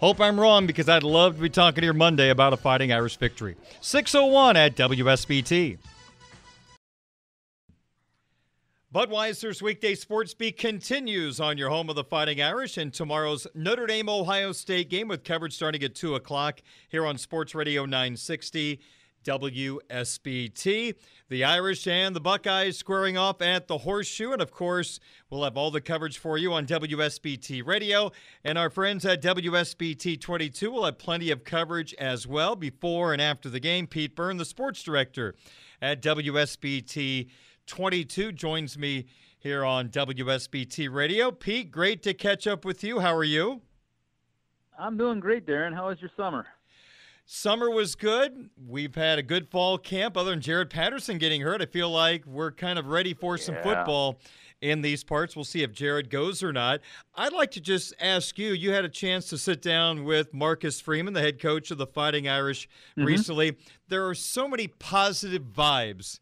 [0.00, 3.18] Hope I'm wrong because I'd love to be talking here Monday about a Fighting Irish
[3.18, 3.56] victory.
[3.80, 5.78] 601 at WSBT.
[8.92, 13.86] Budweiser's weekday sports beat continues on your home of the Fighting Irish in tomorrow's Notre
[13.86, 18.80] Dame Ohio State game with coverage starting at 2 o'clock here on Sports Radio 960
[19.24, 20.94] WSBT.
[21.28, 24.32] The Irish and the Buckeyes squaring off at the Horseshoe.
[24.32, 28.12] And of course, we'll have all the coverage for you on WSBT Radio.
[28.44, 33.22] And our friends at WSBT 22 will have plenty of coverage as well before and
[33.22, 33.86] after the game.
[33.86, 35.34] Pete Byrne, the sports director
[35.80, 37.28] at WSBT
[37.66, 39.06] 22, joins me
[39.38, 41.30] here on WSBT Radio.
[41.30, 43.00] Pete, great to catch up with you.
[43.00, 43.62] How are you?
[44.78, 45.74] I'm doing great, Darren.
[45.74, 46.46] How was your summer?
[47.32, 48.50] Summer was good.
[48.66, 50.16] We've had a good fall camp.
[50.16, 53.54] Other than Jarrett Patterson getting hurt, I feel like we're kind of ready for some
[53.54, 53.62] Yeah.
[53.62, 54.18] football
[54.60, 55.36] in these parts.
[55.36, 56.80] We'll see if Jarrett goes or not.
[57.14, 60.80] I'd like to just ask you you had a chance to sit down with Marcus
[60.80, 62.68] Freeman, the head coach of the Fighting Irish,
[62.98, 63.04] Mhm.
[63.06, 63.56] recently.
[63.86, 66.18] There are so many positive vibes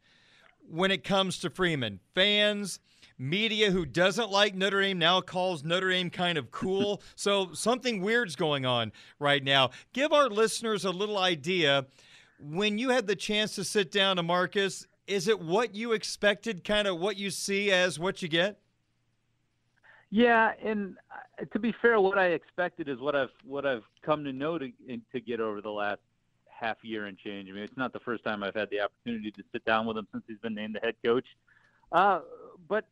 [0.60, 2.00] when it comes to Freeman.
[2.14, 2.80] Fans,
[3.18, 7.02] media who doesn't like Notre Dame now calls Notre Dame kind of cool.
[7.16, 9.70] so something weird's going on right now.
[9.92, 11.86] Give our listeners a little idea.
[12.40, 16.62] When you had the chance to sit down to Marcus, is it what you expected,
[16.62, 18.60] kind of what you see as what you get?
[20.10, 24.24] Yeah, and uh, to be fair, what I expected is what I've what I've come
[24.24, 24.70] to know to
[25.12, 26.00] to get over the last
[26.46, 27.48] half year and change.
[27.48, 29.96] I mean, it's not the first time I've had the opportunity to sit down with
[29.96, 31.26] him since he's been named the head coach.
[31.92, 32.20] Uh,
[32.68, 32.84] but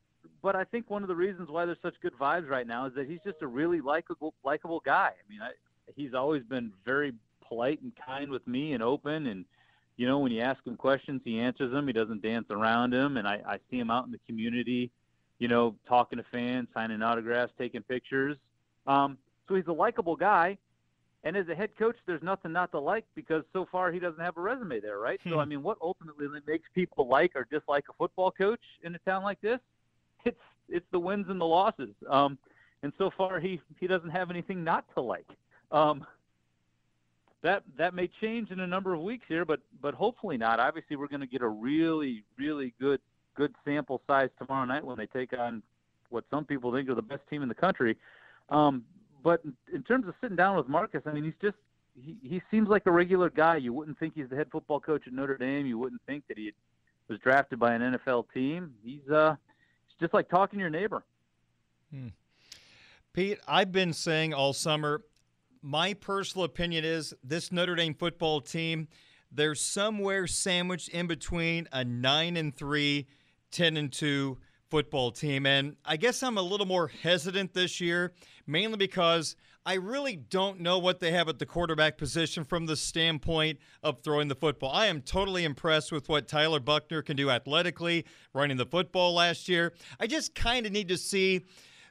[0.47, 2.94] but I think one of the reasons why there's such good vibes right now is
[2.94, 5.09] that he's just a really likable likable guy.
[5.09, 5.51] I mean, I,
[5.97, 7.14] he's always been very
[7.49, 9.26] polite and kind with me and open.
[9.26, 9.44] And
[9.97, 11.88] you know when you ask him questions he answers them.
[11.88, 13.16] He doesn't dance around him.
[13.16, 14.92] And I, I see him out in the community
[15.40, 18.36] you know talking to fans signing autographs taking pictures.
[18.86, 19.18] Um,
[19.49, 20.59] so he's a likable guy.
[21.24, 24.20] And as a head coach there's nothing not to like because so far he doesn't
[24.20, 25.18] have a resume there right?
[25.28, 28.99] So i mean what ultimately makes people like or dislike a football coach in a
[28.99, 29.59] town like this
[30.27, 32.39] it's it's the wins and the losses um,
[32.83, 35.27] and so far he he doesn't have anything not to like
[35.70, 36.07] um,
[37.43, 40.59] that that may change in a number of weeks here, but but hopefully not.
[40.59, 43.01] Obviously, we're going to get a really really good
[43.35, 45.62] good sample size tomorrow night when they take on
[46.09, 47.97] what some people think are the best team in the country.
[48.49, 48.85] Um,
[49.22, 51.57] but in, terms of sitting down with Marcus, I mean, he's just
[52.01, 53.57] he, he seems like a regular guy.
[53.57, 55.66] You wouldn't think he's the head football coach at Notre Dame.
[55.66, 56.53] You wouldn't think that he
[57.09, 58.74] was drafted by an NFL team.
[58.83, 59.37] He's uh,
[60.01, 61.05] just like talking to your neighbor.
[61.90, 62.09] Hmm.
[63.12, 65.03] Pete, I've been saying all summer,
[65.62, 68.88] my personal opinion is this Notre Dame football team,
[69.32, 73.07] they're somewhere sandwiched in between a 9 and 3,
[73.51, 74.38] 10 and 2
[74.68, 75.47] football team.
[75.47, 78.12] And I guess I'm a little more hesitant this year,
[78.47, 79.36] mainly because
[79.66, 84.00] I really don't know what they have at the quarterback position from the standpoint of
[84.00, 84.70] throwing the football.
[84.72, 89.48] I am totally impressed with what Tyler Buchner can do athletically, running the football last
[89.48, 89.72] year.
[89.98, 91.46] I just kind of need to see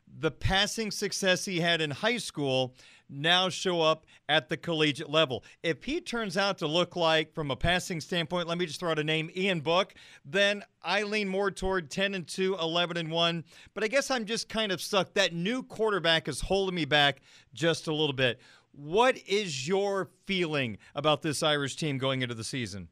[0.07, 2.73] the passing success he had in high school
[3.09, 5.43] now show up at the collegiate level.
[5.63, 8.91] If he turns out to look like, from a passing standpoint, let me just throw
[8.91, 9.93] out a name, Ian Book,
[10.23, 13.43] then I lean more toward 10 and 2, 11 and 1.
[13.73, 15.13] But I guess I'm just kind of stuck.
[15.13, 17.21] That new quarterback is holding me back
[17.53, 18.39] just a little bit.
[18.71, 22.89] What is your feeling about this Irish team going into the season?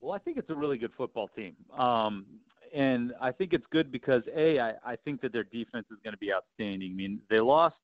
[0.00, 1.54] Well, I think it's a really good football team.
[1.72, 2.26] Um,
[2.74, 6.12] and I think it's good because a I, I think that their defense is going
[6.12, 6.92] to be outstanding.
[6.92, 7.76] I mean, they lost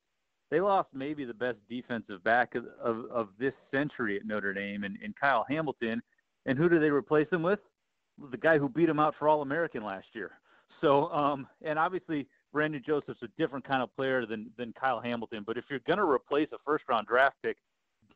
[0.49, 4.83] they lost maybe the best defensive back of, of, of this century at Notre Dame
[4.83, 6.01] and, and Kyle Hamilton.
[6.45, 7.59] And who do they replace him with?
[8.31, 10.31] The guy who beat him out for All American last year.
[10.81, 15.43] So, um, and obviously Brandon Joseph's a different kind of player than than Kyle Hamilton.
[15.47, 17.57] But if you're going to replace a first round draft pick,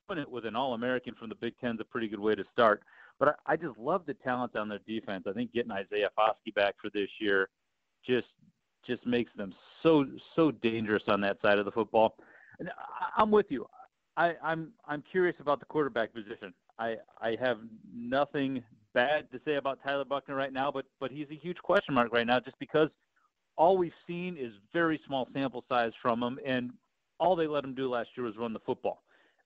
[0.10, 2.36] doing it with an All American from the Big Ten is a pretty good way
[2.36, 2.84] to start.
[3.20, 5.26] But I, I just love the talent on their defense.
[5.28, 7.50] I think getting Isaiah Foskey back for this year
[8.06, 8.28] just
[8.86, 10.06] just makes them so
[10.36, 12.16] so dangerous on that side of the football.
[12.60, 12.70] And
[13.18, 13.68] I'm with you.
[14.18, 16.54] I, I'm I'm curious about the quarterback position.
[16.80, 17.60] I I have
[17.94, 18.64] nothing
[18.94, 22.14] bad to say about Tyler Buchner right now, but but he's a huge question mark
[22.14, 22.90] right now just because
[23.58, 26.72] all we've seen is very small sample size from him, and
[27.20, 29.04] all they let him do last year was run the football.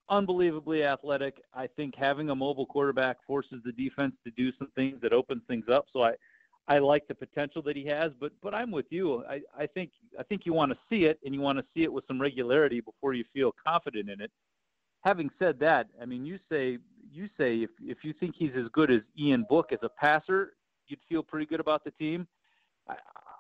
[0.09, 1.41] Unbelievably athletic.
[1.53, 5.43] I think having a mobile quarterback forces the defense to do some things that opens
[5.47, 5.85] things up.
[5.93, 6.13] So I
[6.69, 9.25] I like the potential that he has, but but I'm with you.
[9.27, 11.83] I, I think I think you want to see it and you want to see
[11.83, 14.31] it with some regularity before you feel confident in it.
[15.01, 16.77] Having said that, I mean you say
[17.11, 20.53] you say if if you think he's as good as Ian Book as a passer,
[20.87, 22.27] you'd feel pretty good about the team.
[22.87, 22.95] I,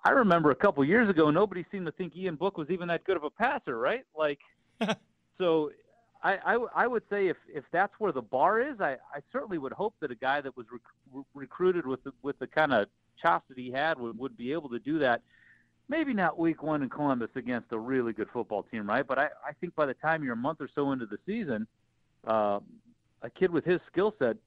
[0.05, 3.03] I remember a couple years ago nobody seemed to think Ian Book was even that
[3.03, 4.05] good of a passer, right?
[4.17, 4.39] Like
[5.37, 5.69] so
[6.21, 9.57] I, I, I would say if, if that's where the bar is, I, I certainly
[9.57, 12.87] would hope that a guy that was rec- recruited with the, with the kind of
[13.21, 15.21] chops that he had would, would be able to do that.
[15.87, 19.07] Maybe not week one in Columbus against a really good football team, right?
[19.07, 21.67] But I, I think by the time you're a month or so into the season,
[22.27, 22.59] uh,
[23.21, 24.37] a kid with his skill set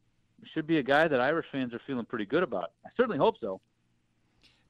[0.52, 2.72] should be a guy that Irish fans are feeling pretty good about.
[2.84, 3.60] I certainly hope so.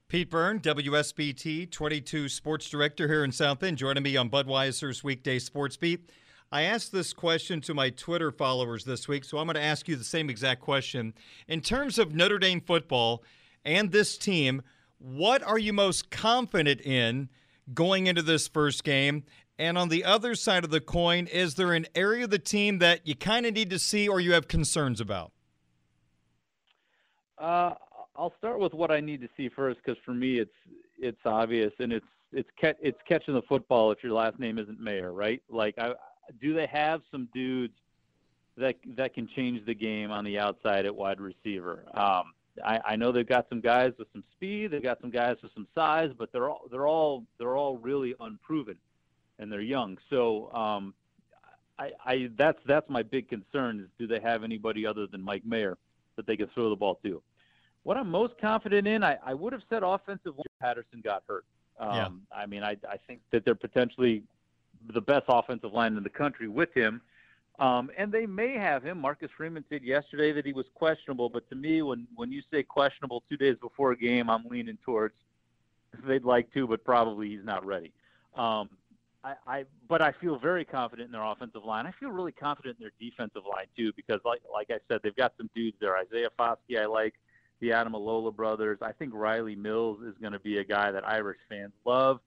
[0.08, 5.38] Pete Byrne, WSBT 22 sports director here in South Bend, joining me on Budweiser's weekday
[5.38, 6.10] sports beat.
[6.52, 9.88] I asked this question to my Twitter followers this week, so I'm going to ask
[9.88, 11.14] you the same exact question.
[11.48, 13.24] In terms of Notre Dame football,
[13.64, 14.60] and this team,
[14.98, 17.30] what are you most confident in
[17.72, 19.24] going into this first game?
[19.58, 22.80] And on the other side of the coin, is there an area of the team
[22.80, 25.32] that you kind of need to see or you have concerns about?
[27.38, 27.72] Uh,
[28.14, 30.52] I'll start with what I need to see first because for me it's
[30.98, 35.12] it's obvious and it's it's it's catching the football if your last name isn't Mayer,
[35.12, 35.42] right?
[35.50, 35.92] Like, I,
[36.40, 37.74] do they have some dudes
[38.56, 41.84] that that can change the game on the outside at wide receiver?
[41.94, 42.32] Um,
[42.64, 45.52] I, I know they've got some guys with some speed, they've got some guys with
[45.54, 48.76] some size, but they're all they're all they're all really unproven,
[49.38, 49.98] and they're young.
[50.10, 50.94] So um,
[51.78, 55.44] I, I that's that's my big concern is do they have anybody other than Mike
[55.46, 55.78] Mayer
[56.16, 57.22] that they can throw the ball to?
[57.84, 60.34] What I'm most confident in, I, I would have said offensive.
[60.60, 61.44] Patterson got hurt.
[61.80, 62.08] Um, yeah.
[62.36, 64.22] I mean, I, I think that they're potentially
[64.92, 67.00] the best offensive line in the country with him.
[67.58, 68.98] Um, and they may have him.
[68.98, 72.62] Marcus Freeman said yesterday that he was questionable, but to me, when when you say
[72.62, 75.14] questionable two days before a game, I'm leaning towards
[76.06, 77.92] they'd like to, but probably he's not ready.
[78.36, 78.70] Um,
[79.24, 81.86] I, I but I feel very confident in their offensive line.
[81.86, 85.14] I feel really confident in their defensive line too, because like like I said, they've
[85.14, 85.96] got some dudes there.
[85.96, 87.14] Isaiah Foskey, I like
[87.60, 88.78] the Ademilola brothers.
[88.82, 92.20] I think Rylie Mills is going to be a guy that Irish fans love.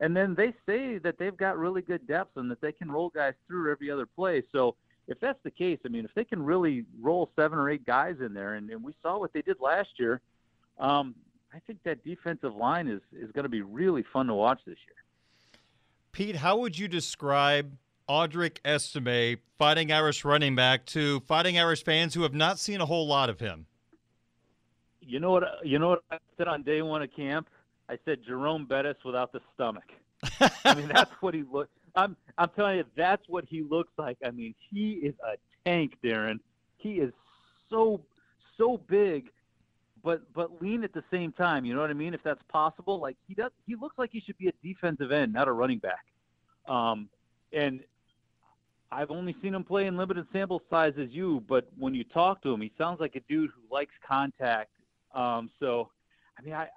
[0.00, 3.10] And then they say that they've got really good depth and that they can roll
[3.10, 4.42] guys through every other play.
[4.50, 4.74] So
[5.06, 8.16] if that's the case, I mean, if they can really roll seven or eight guys
[8.24, 10.20] in there, and, and we saw what they did last year,
[10.78, 11.14] um,
[11.52, 14.78] I think that defensive line is is going to be really fun to watch this
[14.86, 14.96] year.
[16.12, 17.76] Pete, how would you describe
[18.08, 22.86] Audric Estime, Fighting Irish running back, to Fighting Irish fans who have not seen a
[22.86, 23.66] whole lot of him?
[25.00, 25.44] You know what?
[25.64, 27.48] You know what I said on day one of camp
[27.90, 29.90] I said Jerome Bettis without the stomach.
[30.64, 31.70] I mean, that's what he looks.
[31.96, 34.16] I'm I'm telling you, that's what he looks like.
[34.24, 35.36] I mean, he is a
[35.68, 36.38] tank, Darren.
[36.76, 37.12] He is
[37.68, 38.00] so
[38.56, 39.30] so big,
[40.04, 41.64] but but lean at the same time.
[41.64, 42.14] You know what I mean?
[42.14, 45.32] If that's possible, like he does, he looks like he should be a defensive end,
[45.32, 46.04] not a running back.
[46.68, 47.08] Um,
[47.52, 47.80] and
[48.92, 52.40] I've only seen him play in limited sample size as you, but when you talk
[52.42, 54.70] to him, he sounds like a dude who likes contact.
[55.12, 55.90] Um, so,
[56.38, 56.68] I mean, I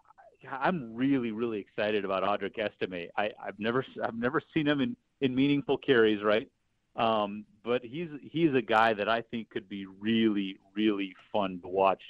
[0.49, 3.09] I'm really really excited about Audric Estime.
[3.17, 6.49] I I've never I've never seen him in in meaningful carries, right?
[6.95, 11.67] Um, but he's he's a guy that I think could be really really fun to
[11.67, 12.01] watch,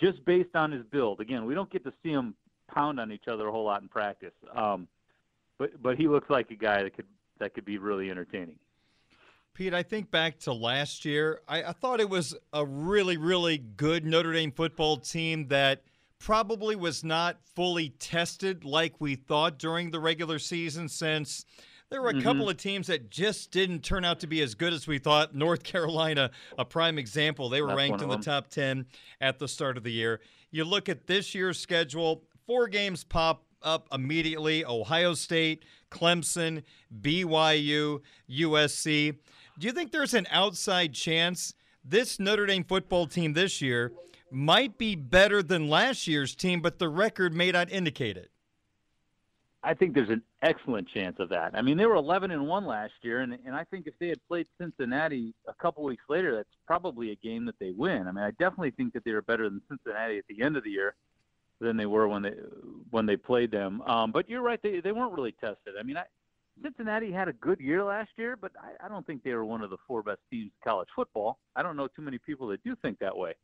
[0.00, 1.20] just based on his build.
[1.20, 2.34] Again, we don't get to see him
[2.72, 4.88] pound on each other a whole lot in practice, um,
[5.58, 7.06] but but he looks like a guy that could
[7.38, 8.58] that could be really entertaining.
[9.54, 11.40] Pete, I think back to last year.
[11.46, 15.84] I, I, thought it was a really, really good Notre Dame football team that
[16.24, 21.44] probably was not fully tested like we thought during the regular season since
[21.90, 22.22] there were a mm-hmm.
[22.22, 25.34] couple of teams that just didn't turn out to be as good as we thought.
[25.34, 27.50] North Carolina, a prime example.
[27.50, 28.86] They were That's ranked in the top 10
[29.20, 30.22] at the start of the year.
[30.50, 36.62] You look at this year's schedule, four games pop up immediately Ohio State, Clemson,
[37.02, 38.00] BYU,
[38.30, 39.14] USC.
[39.58, 41.52] Do you think there's an outside chance
[41.84, 43.92] this Notre Dame football team this year
[44.34, 48.30] might be better than last year's team, but the record may not indicate it?
[49.64, 51.52] I think there's an excellent chance of that.
[51.54, 54.08] I mean, they were 11 and one last year, and and I think if they
[54.08, 58.06] had played Cincinnati a couple weeks later, that's probably a game that they win.
[58.06, 60.64] I mean, I definitely think that they were better than Cincinnati at the end of
[60.64, 60.94] the year
[61.60, 62.34] than they were when they
[62.90, 63.80] when they played them.
[63.82, 65.74] Um, but you're right; they they weren't really tested.
[65.80, 66.04] I mean, I,
[66.62, 69.62] Cincinnati had a good year last year, but I, I don't think they were one
[69.62, 71.38] of the four best teams in college football.
[71.56, 73.34] I don't know too many people that do think that way.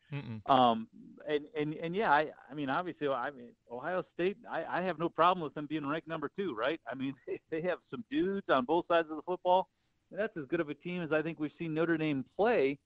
[0.47, 0.87] Um,
[1.29, 4.99] and and and yeah, I I mean obviously I mean Ohio State, I, I have
[4.99, 6.81] no problem with them being ranked number two, right?
[6.91, 9.69] I mean they, they have some dudes on both sides of the football.
[10.11, 12.79] And that's as good of a team as I think we've seen Notre Dame play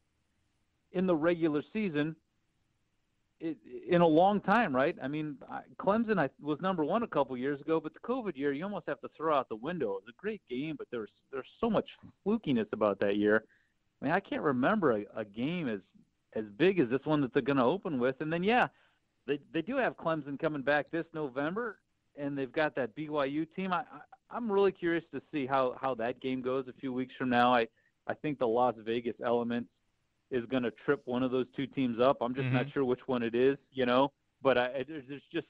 [0.93, 2.14] in the regular season
[3.88, 4.97] in a long time, right?
[5.03, 5.36] I mean,
[5.78, 8.86] Clemson I, was number one a couple years ago, but the COVID year you almost
[8.88, 9.92] have to throw out the window.
[9.92, 11.88] It was a great game, but there's there's so much
[12.26, 13.45] flukiness about that year.
[14.01, 15.80] I mean, I can't remember a, a game as
[16.34, 18.20] as big as this one that they're going to open with.
[18.20, 18.68] And then yeah,
[19.26, 21.78] they they do have Clemson coming back this November,
[22.18, 23.72] and they've got that BYU team.
[23.72, 27.14] I, I I'm really curious to see how how that game goes a few weeks
[27.18, 27.55] from now.
[27.55, 27.66] I
[28.07, 29.66] I think the Las Vegas element
[30.31, 32.18] is going to trip one of those two teams up.
[32.20, 32.57] I'm just mm-hmm.
[32.57, 34.12] not sure which one it is, you know.
[34.43, 35.47] But I, there's, there's just,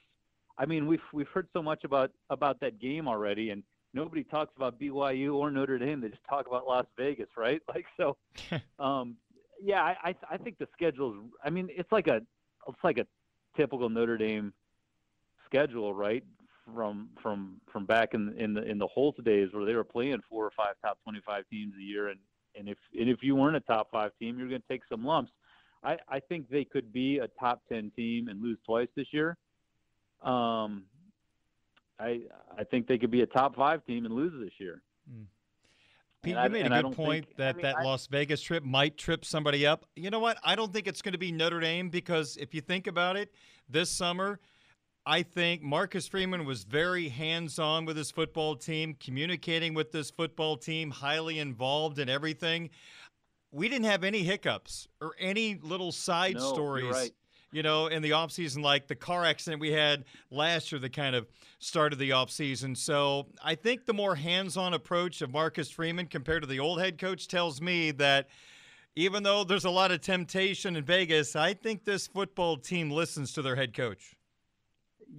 [0.59, 3.63] I mean, we've we've heard so much about about that game already, and
[3.93, 6.01] nobody talks about BYU or Notre Dame.
[6.01, 7.61] They just talk about Las Vegas, right?
[7.75, 8.17] Like so.
[8.79, 9.17] um,
[9.63, 11.17] yeah, I, I I think the schedule's.
[11.45, 12.21] I mean, it's like a
[12.69, 13.07] it's like a
[13.57, 14.53] typical Notre Dame
[15.47, 16.25] schedule, right?
[16.75, 20.21] From from from back in in the in the Holtz days where they were playing
[20.29, 22.19] four or five top 25 teams a year, and
[22.57, 25.05] and if and if you weren't a top five team, you're going to take some
[25.05, 25.33] lumps.
[25.83, 29.37] I, I think they could be a top ten team and lose twice this year.
[30.23, 30.85] Um,
[31.99, 32.23] I
[32.59, 34.83] I think they could be a top five team and lose this year.
[35.11, 35.27] Mm.
[36.23, 38.65] Pete, you made a good point think, that I mean, that I, Las Vegas trip
[38.65, 39.85] might trip somebody up.
[39.95, 40.39] You know what?
[40.43, 43.33] I don't think it's going to be Notre Dame because if you think about it,
[43.69, 44.41] this summer
[45.07, 50.11] I think Marcus Freeman was very hands on with his football team, communicating with this
[50.11, 52.71] football team, highly involved in everything.
[53.53, 56.91] We didn't have any hiccups or any little side no, stories.
[56.91, 57.13] Right.
[57.53, 61.15] You know, in the offseason, like the car accident we had last year that kind
[61.15, 61.29] of
[61.61, 62.77] started the offseason.
[62.77, 66.81] So I think the more hands on approach of Marcus Freeman compared to the old
[66.81, 68.29] head coach tells me that
[68.97, 73.33] even though there's a lot of temptation in Vegas, I think this football team listens
[73.35, 74.17] to their head coach.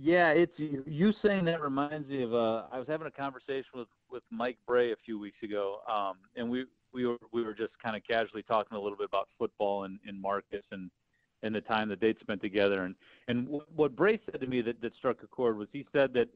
[0.02, 2.34] Yeah, it's you saying that reminds me of.
[2.34, 6.18] Uh, I was having a conversation with with Mike Brey a few weeks ago, um,
[6.36, 9.30] and we we were we were just kind of casually talking a little bit about
[9.38, 10.90] football and, and Marcus and
[11.44, 12.84] and the time that they'd spent together.
[12.84, 12.96] And
[13.28, 16.28] and what Brey said to me that that struck a chord was he said that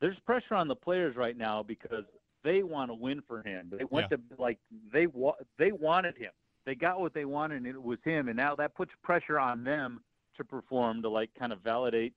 [0.00, 2.04] there's pressure on the players right now because
[2.44, 3.72] they want to win for him.
[3.76, 4.16] They want yeah.
[4.16, 4.58] to like
[4.92, 6.32] they wa- they wanted him.
[6.66, 8.28] They got what they wanted, and it was him.
[8.28, 10.00] And now that puts pressure on them
[10.36, 12.12] to perform to like kind of validate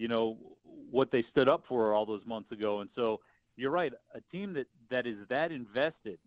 [0.00, 0.38] you know
[0.90, 2.80] what they stood up for all those months ago.
[2.80, 3.20] And so
[3.56, 6.18] you're right, a team that that is that invested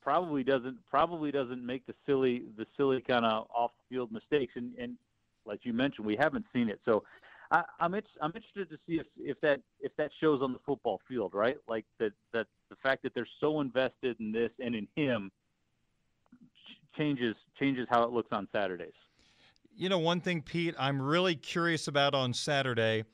[0.00, 4.52] probably doesn't probably doesn't make the silly the silly kind of off field mistakes.
[4.54, 4.96] And and
[5.44, 6.80] like you mentioned, we haven't seen it.
[6.84, 7.02] So
[7.50, 11.00] I, I'm I'm interested to see if, if that if that shows on the football
[11.08, 11.56] field, right?
[11.66, 15.32] Like that that the fact that they're so invested in this and in him
[16.96, 18.92] changes changes how it looks on Saturdays.
[19.78, 23.04] You know, one thing, Pete, I'm really curious about on Saturday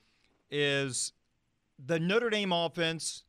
[0.49, 1.13] is
[1.77, 3.23] the Notre Dame offense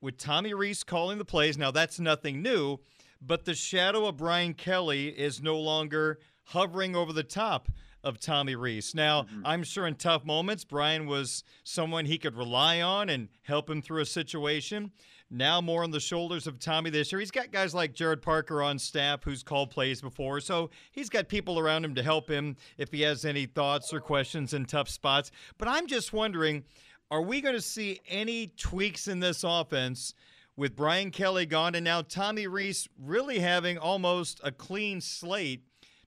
[0.00, 1.58] with Tommy Rees calling the plays.
[1.58, 2.78] Now, that's nothing new,
[3.20, 7.68] but the shadow of Brian Kelly is no longer hovering over the top
[8.04, 8.94] of Tommy Rees.
[8.94, 9.44] Now, mm-hmm.
[9.44, 13.82] I'm sure in tough moments, Brian was someone he could rely on and help him
[13.82, 14.92] through a situation.
[15.28, 17.18] Now more on the shoulders of Tommy this year.
[17.18, 21.28] He's got guys like Gerad Parker on staff who's called plays before, so he's got
[21.28, 24.88] people around him to help him if he has any thoughts or questions in tough
[24.88, 25.32] spots.
[25.58, 26.64] But I'm just wondering
[27.10, 30.14] are we going to see any tweaks in this offense?
[30.56, 35.62] With Brian Kelly gone and now Tommy Rees really having almost a clean slate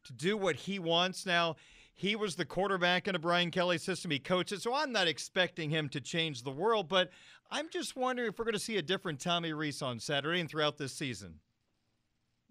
[0.05, 1.23] to do what he wants.
[1.23, 1.55] Now,
[1.99, 4.09] he was the quarterback in a Brian Kelly system.
[4.09, 7.11] He coaches, so I'm not expecting him to change the world, but
[7.51, 10.49] I'm just wondering if we're going to see a different Tommy Rees on Saturday and
[10.49, 11.39] throughout this season.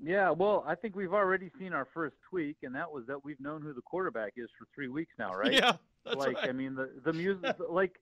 [0.00, 3.40] Yeah, well, I think we've already seen our first tweak, and that was that we've
[3.40, 5.52] known who the quarterback is for three weeks now, right?
[5.58, 5.72] Yeah,
[6.04, 6.48] that's like right.
[6.48, 7.98] I mean the the music, like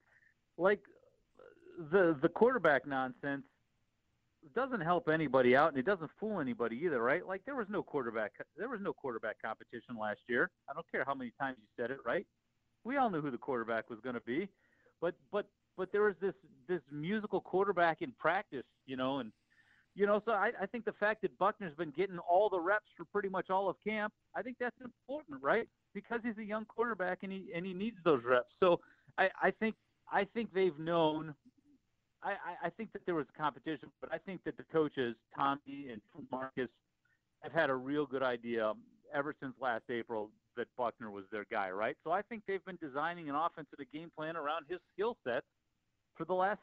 [0.59, 0.81] like
[1.91, 3.45] the the quarterback nonsense
[4.55, 7.27] doesn't help anybody out, and it doesn't fool anybody either, right?
[7.27, 10.51] Like there was no quarterback there was no quarterback competition last year.
[10.69, 12.27] I don't care how many times you said it, right?
[12.85, 14.49] We all knew who the quarterback was going to be,
[15.01, 16.35] but but but there was this
[16.69, 19.33] this musical quarterback in practice, you know, and
[19.95, 22.91] you know, so I, I think the fact that Buchner's been getting all the reps
[22.97, 25.67] for pretty much all of camp, I think that's important, right?
[25.95, 28.53] Because he's a young quarterback and he and he needs those reps.
[28.61, 28.81] So
[29.17, 29.75] I, I think
[30.13, 31.35] I think they've known.
[32.23, 36.01] I, I think that there was competition, but I think that the coaches, Tommy and
[36.33, 36.69] Marcus,
[37.41, 38.73] have had a real good idea
[39.15, 41.97] ever since last April that Buchner was their guy, right?
[42.03, 45.45] So I think they've been designing an offensive game plan around his skill set
[46.17, 46.61] for the last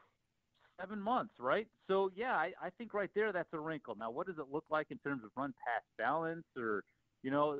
[0.80, 1.66] seven months, right?
[1.88, 3.96] So yeah, I, I think right there that's a wrinkle.
[3.98, 6.84] Now, what does it look like in terms of run pass balance, or
[7.22, 7.58] you know,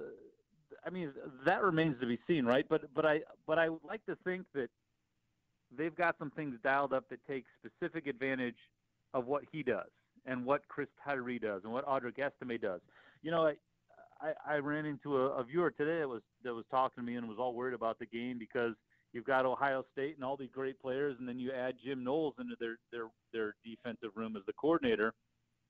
[0.84, 1.12] I mean
[1.46, 2.66] that remains to be seen, right?
[2.68, 4.68] But but I but I would like to think that
[5.76, 8.58] they've got some things dialed up that take specific advantage
[9.12, 9.88] of what he does
[10.26, 12.80] and what Chris Tyree does and what Audric Estime does.
[13.22, 13.54] You know, I,
[14.20, 17.16] I, I ran into a, a viewer today that was that was talking to me
[17.16, 18.74] and was all worried about the game because
[19.14, 22.34] you've got Ohio State and all these great players, and then you add Jim Knowles
[22.38, 25.14] into their their their defensive room as the coordinator.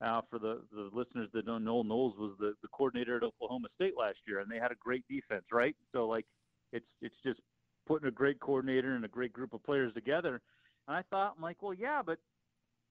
[0.04, 3.68] Uh, for the, the listeners that don't know, Knowles was the, the coordinator at Oklahoma
[3.76, 5.76] State last year, and they had a great defense, right?
[5.92, 6.26] So like,
[6.72, 7.38] it's it's just
[7.86, 10.40] putting a great coordinator and a great group of players together.
[10.88, 12.18] And I thought, I'm like, well, yeah, but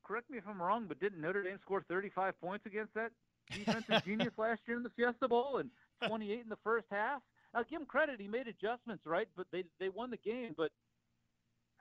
[0.05, 3.11] correct me if I'm wrong, but didn't Notre Dame score 35 points against that
[3.51, 5.69] defensive genius last year in the Fiesta Bowl and
[6.07, 7.21] 28 in the first half?
[7.53, 9.27] Now, give him credit; he made adjustments, right?
[9.35, 10.53] But they they won the game.
[10.57, 10.71] But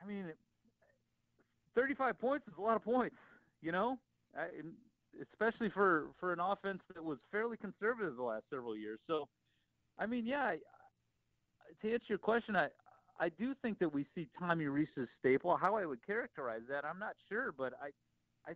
[0.01, 0.25] I mean,
[1.75, 3.15] 35 points is a lot of points,
[3.61, 3.97] you know,
[4.37, 4.47] I,
[5.31, 8.99] especially for for an offense that was fairly conservative the last several years.
[9.07, 9.27] So,
[9.97, 10.43] I mean, yeah.
[10.43, 10.57] I,
[11.81, 12.67] to answer your question, I
[13.19, 15.55] I do think that we see Tommy Rees's staple.
[15.55, 17.89] How I would characterize that, I'm not sure, but I,
[18.49, 18.55] I,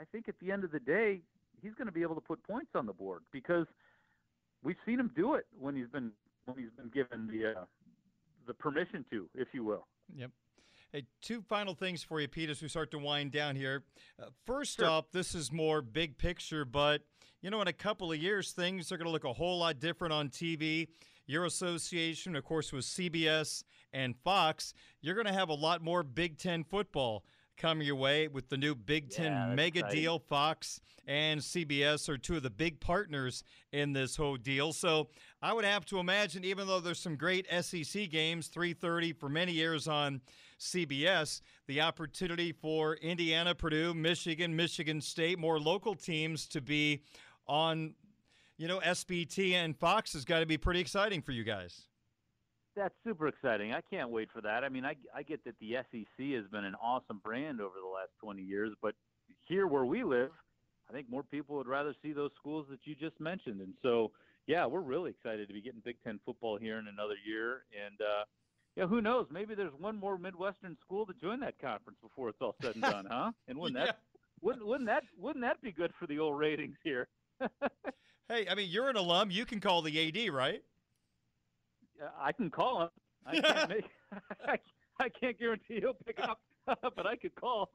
[0.00, 1.20] I think at the end of the day,
[1.60, 3.66] he's going to be able to put points on the board because
[4.62, 6.12] we've seen him do it when he's been
[6.56, 7.64] he's been given the uh,
[8.46, 9.86] the permission to, if you will.
[10.14, 10.30] Yep.
[10.92, 13.84] Hey, two final things for you, Pete, as we start to wind down here.
[14.20, 14.88] Uh, first Sure.
[14.88, 17.02] off, this is more big picture, but
[17.42, 19.78] you know, in a couple of years, things are going to look a whole lot
[19.78, 20.88] different on TV.
[21.26, 26.02] Your association, of course, with CBS and Fox, you're going to have a lot more
[26.02, 27.24] Big Ten football
[27.60, 30.00] coming your way with the new Big Ten Yeah, mega exciting.
[30.00, 30.18] deal.
[30.18, 34.72] Fox and CBS are two of the big partners in this whole deal.
[34.72, 35.08] So
[35.42, 39.52] I would have to imagine, even though there's some great SEC games, 3:30 for many
[39.52, 40.22] years on
[40.58, 47.02] CBS, the opportunity for Indiana, Purdue, Michigan, Michigan State, more local teams to be
[47.46, 47.94] on,
[48.56, 51.86] you know, SBT and Fox has got to be pretty exciting for you guys.
[52.80, 53.74] That's super exciting.
[53.74, 54.64] I can't wait for that.
[54.64, 57.86] I mean, I, I get that the SEC has been an awesome brand over the
[57.86, 58.94] last 20 years, but
[59.46, 60.30] here where we live,
[60.88, 63.60] I think more people would rather see those schools that you just mentioned.
[63.60, 64.12] And so,
[64.46, 67.64] yeah, we're really excited to be getting Big Ten football here in another year.
[67.84, 68.24] And, uh,
[68.76, 69.26] yeah, who knows?
[69.30, 72.82] Maybe there's one more Midwestern school to join that conference before it's all said and
[72.82, 73.32] done, huh?
[73.48, 73.98] And wouldn't that
[74.40, 77.08] wouldn't wouldn't that wouldn't that be good for the old ratings here?
[78.30, 79.32] Hey, I mean, you're an alum.
[79.32, 80.62] You can call the AD, right?
[82.00, 82.88] Uh, I can call him.
[83.26, 83.84] I can't make.
[84.98, 87.70] I, can't guarantee he'll pick up, but I could call.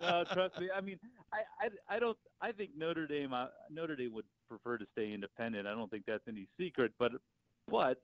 [0.00, 0.68] no, trust me.
[0.74, 0.98] I mean,
[1.32, 2.16] I, I, I don't.
[2.40, 3.32] I think Notre Dame.
[3.32, 5.66] Uh, Notre Dame would prefer to stay independent.
[5.66, 6.92] I don't think that's any secret.
[6.98, 7.12] But,
[7.68, 8.00] but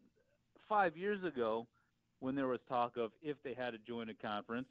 [0.68, 1.66] five years ago,
[2.20, 4.68] when there was talk of if they had to join a conference,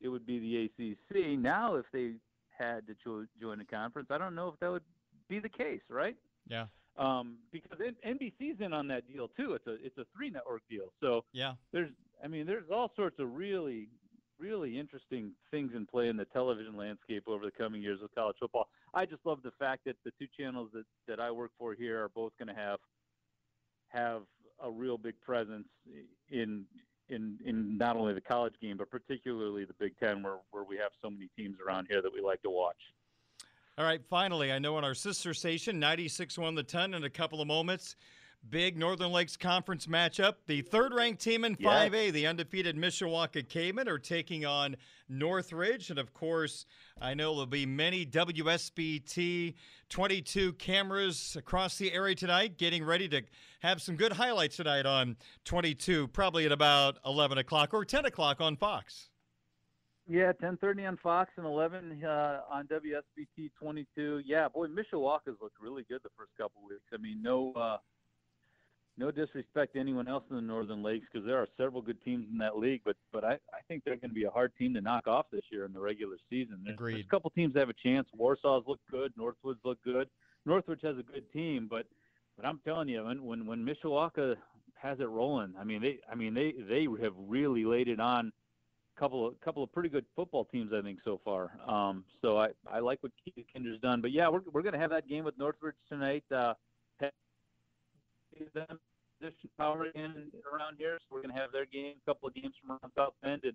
[0.00, 1.38] it would be the ACC.
[1.38, 2.12] Now, if they
[2.56, 4.84] had to jo- join a conference, I don't know if that would
[5.28, 5.82] be the case.
[5.88, 6.16] Right?
[6.48, 6.66] Yeah.
[7.00, 9.54] Um, because NBC's in on that deal too.
[9.54, 10.92] It's a it's a three network deal.
[11.00, 11.54] So Yeah.
[11.72, 11.90] there's
[12.22, 13.88] I mean there's all sorts of really
[14.38, 18.36] really interesting things in play in the television landscape over the coming years of college
[18.38, 18.68] football.
[18.94, 22.04] I just love the fact that the two channels that that I work for here
[22.04, 22.78] are both going to have
[23.88, 24.22] have
[24.62, 25.68] a real big presence
[26.30, 26.66] in
[27.08, 30.76] in in not only the college game but particularly the Big Ten, where where we
[30.76, 32.76] have so many teams around here that we like to watch.
[33.80, 37.40] All right, finally, I know on our sister station, 96.1 The Ton, in a couple
[37.40, 37.96] of moments,
[38.50, 40.34] big Northern Lakes Conference matchup.
[40.46, 44.76] The third ranked team in 5A, the undefeated Mishawaka Cavemen, are taking on
[45.08, 45.88] Northridge.
[45.88, 46.66] And of course,
[47.00, 49.54] I know there'll be many WSBT
[49.88, 53.22] 22 cameras across the area tonight, getting ready to
[53.60, 55.16] have some good highlights tonight on
[55.46, 59.09] 22, probably at about 11 o'clock or 10 o'clock on Fox.
[60.08, 64.22] Yeah, 10:30 on Fox and 11 uh, on WSBT 22.
[64.24, 66.82] Yeah, boy, Mishawaka's looked really good the first couple weeks.
[66.92, 67.76] I mean, no uh,
[68.96, 72.26] no disrespect to anyone else in the Northern Lakes because there are several good teams
[72.30, 74.74] in that league, but but I, I think they're going to be a hard team
[74.74, 76.60] to knock off this year in the regular season.
[76.64, 76.94] There's, Agreed.
[76.94, 78.08] There's a couple teams that have a chance.
[78.18, 79.12] Warsaw's look good.
[79.18, 80.08] Northwoods look good.
[80.46, 81.86] Northwoods has a good team, but
[82.36, 84.36] but I'm telling you, when when, when Mishawaka
[84.74, 88.32] has it rolling, I mean they I mean they they have really laid it on
[89.00, 91.52] couple of couple of pretty good football teams I think so far.
[91.66, 93.12] Um, so I, I like what
[93.52, 94.02] Kinder's done.
[94.02, 96.24] But yeah, we're we're gonna have that game with Northridge tonight.
[96.30, 96.54] Uh,
[98.54, 98.78] them
[99.20, 102.54] position power again around here, so we're gonna have their game, a couple of games
[102.60, 103.54] from around South Bend and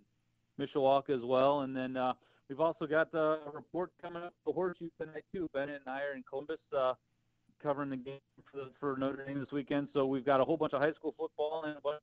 [0.60, 2.14] Mishawaka as well, and then uh,
[2.50, 5.50] we've also got the report coming up the horseshoe tonight too.
[5.54, 6.60] Bennett and I are in Columbus.
[6.76, 6.93] Uh,
[7.64, 8.20] covering the game
[8.52, 11.16] for, for Notre Dame this weekend, so we've got a whole bunch of high school
[11.18, 12.02] football and a bunch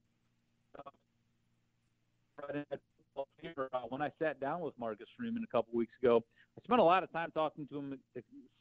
[2.72, 2.78] of
[3.16, 6.22] uh, when I sat down with Marcus Freeman a couple weeks ago,
[6.58, 7.98] I spent a lot of time talking to him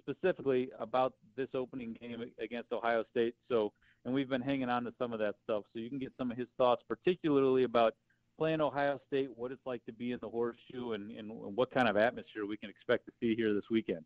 [0.01, 3.35] specifically about this opening game against Ohio State.
[3.49, 3.71] So,
[4.05, 5.63] and we've been hanging on to some of that stuff.
[5.73, 7.93] So you can get some of his thoughts, particularly about
[8.37, 11.87] playing Ohio State, what it's like to be in the horseshoe, and, and what kind
[11.87, 14.03] of atmosphere we can expect to see here this weekend.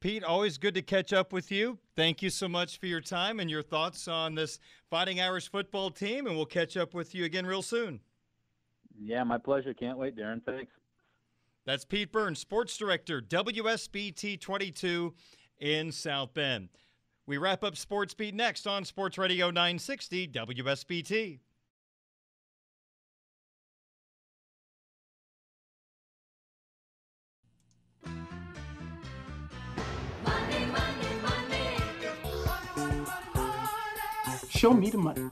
[0.00, 1.78] Pete, always good to catch up with you.
[1.96, 4.58] Thank you so much for your time and your thoughts on this
[4.90, 8.00] Fighting Irish football team, and we'll catch up with you again real soon.
[9.00, 9.74] Yeah, my pleasure.
[9.74, 10.42] Can't wait, Darren.
[10.44, 10.72] Thanks.
[11.64, 15.14] That's Pete Burns, Sports Director, WSBT 22
[15.58, 16.68] in South Bend.
[17.26, 21.40] We wrap up Sports Beat next on Sports Radio 960 WSBT.
[34.48, 35.28] Show me the money.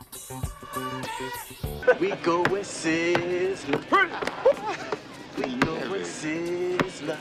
[0.75, 3.81] We go with Sizzler.
[5.37, 7.17] We go with Sizzler.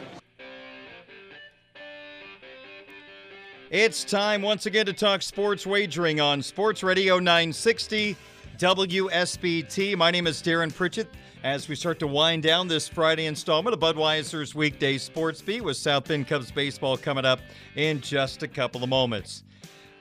[3.69, 8.15] It's time once again to talk sports wagering on Sports Radio 960
[8.57, 9.97] WSBT.
[9.97, 11.07] My name is Darren Pritchett.
[11.43, 15.77] As we start to wind down this Friday installment of Budweiser's Weekday Sports Beat with
[15.77, 17.39] South Bend Cubs baseball coming up
[17.75, 19.43] in just a couple of moments.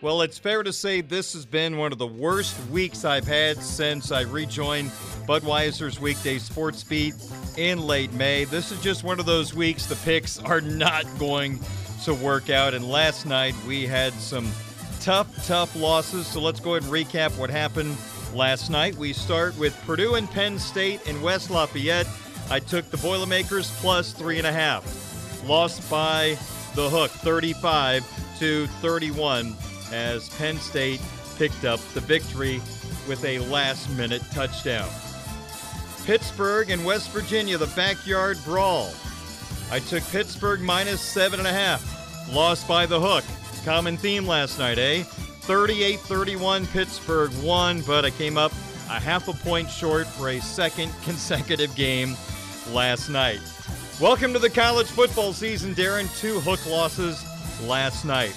[0.02, 3.62] Well, it's fair to say this has been one of the worst weeks I've had
[3.62, 4.90] since I rejoined
[5.28, 7.14] Budweiser's weekday sports beat
[7.56, 8.44] in late May.
[8.44, 11.60] This is just one of those weeks the picks are not going
[12.02, 12.74] to work out.
[12.74, 14.50] And last night we had some
[15.00, 16.26] tough, tough losses.
[16.26, 17.96] So let's go ahead and recap what happened
[18.34, 18.96] last night.
[18.96, 22.08] We start with Purdue and Penn State in West Lafayette.
[22.50, 24.84] I took the Boilermakers plus three and a half.
[25.46, 26.36] Lost by
[26.74, 28.04] the hook, 35
[28.40, 29.54] to 31
[29.92, 31.00] as Penn State
[31.36, 32.60] picked up the victory
[33.08, 34.88] with a last minute touchdown.
[36.04, 38.90] Pittsburgh and West Virginia, the backyard brawl.
[39.70, 42.30] I took Pittsburgh minus seven and a half.
[42.32, 43.24] Lost by the hook.
[43.64, 45.02] Common theme last night, eh?
[45.02, 48.52] 38 31, Pittsburgh won, but I came up
[48.88, 52.16] a half a point short for a second consecutive game
[52.72, 53.40] last night.
[54.00, 56.08] Welcome to the college football season, Darren.
[56.20, 57.24] Two hook losses
[57.66, 58.34] last night.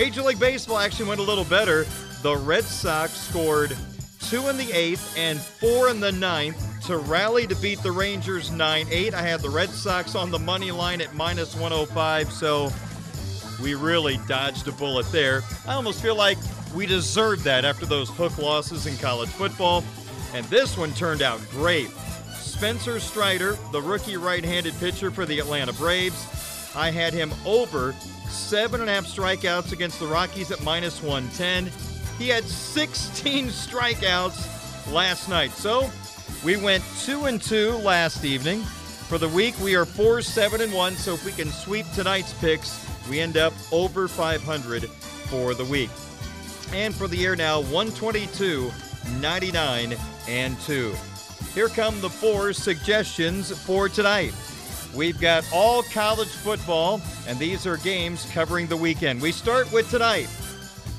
[0.00, 1.84] Major League Baseball actually went a little better.
[2.22, 3.76] The Red Sox scored
[4.22, 8.50] two in the eighth and four in the ninth to rally to beat the Rangers
[8.50, 9.12] 9 8.
[9.12, 12.72] I had the Red Sox on the money line at minus 105, so
[13.62, 15.42] we really dodged a bullet there.
[15.66, 16.38] I almost feel like
[16.74, 19.84] we deserved that after those hook losses in college football.
[20.32, 21.90] And this one turned out great.
[22.38, 26.26] Spencer Strider, the rookie right handed pitcher for the Atlanta Braves,
[26.74, 27.92] I had him over
[28.28, 31.70] seven and a half strikeouts against the Rockies at minus 110.
[32.18, 35.50] He had 16 strikeouts last night.
[35.52, 35.90] So
[36.44, 38.60] we went two and two last evening.
[38.60, 40.94] For the week, we are four, seven, and one.
[40.94, 45.90] So if we can sweep tonight's picks, we end up over 500 for the week.
[46.72, 48.70] And for the year now, 122,
[49.18, 49.96] 99,
[50.28, 50.94] and 2.
[51.54, 54.32] Here come the four suggestions for tonight.
[54.94, 59.22] We've got all college football, and these are games covering the weekend.
[59.22, 60.28] We start with tonight.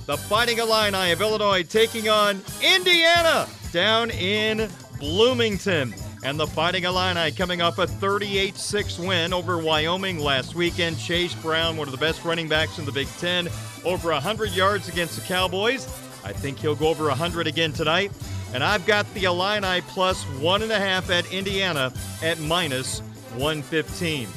[0.05, 4.69] The Fighting Illini of Illinois taking on Indiana down in
[4.99, 5.93] Bloomington.
[6.23, 10.97] And the Fighting Illini coming off a 38 6 win over Wyoming last weekend.
[10.99, 13.49] Chase Brown, one of the best running backs in the Big Ten,
[13.83, 15.85] over 100 yards against the Cowboys.
[16.23, 18.11] I think he'll go over 100 again tonight.
[18.53, 23.01] And I've got the Illini plus one and a half at Indiana at minus
[23.35, 24.27] 115.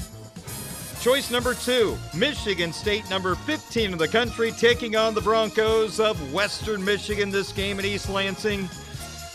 [1.01, 6.33] Choice number two Michigan State, number 15 in the country, taking on the Broncos of
[6.33, 7.31] Western Michigan.
[7.31, 8.69] This game in East Lansing.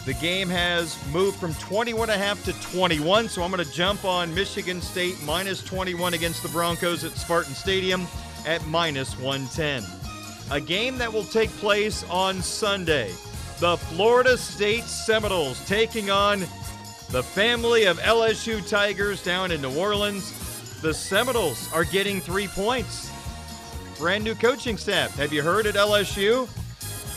[0.05, 3.72] The game has moved from 21 and a half to 21, so I'm going to
[3.72, 8.07] jump on Michigan State minus 21 against the Broncos at Spartan Stadium
[8.47, 9.84] at minus 110.
[10.51, 13.12] A game that will take place on Sunday.
[13.60, 16.47] The Florida State Seminoles taking on
[17.12, 20.80] the family of LSU Tigers down in New Orleans.
[20.82, 23.12] The Seminoles are getting three points.
[23.97, 25.16] Brand new coaching staff.
[25.16, 26.47] Have you heard at LSU?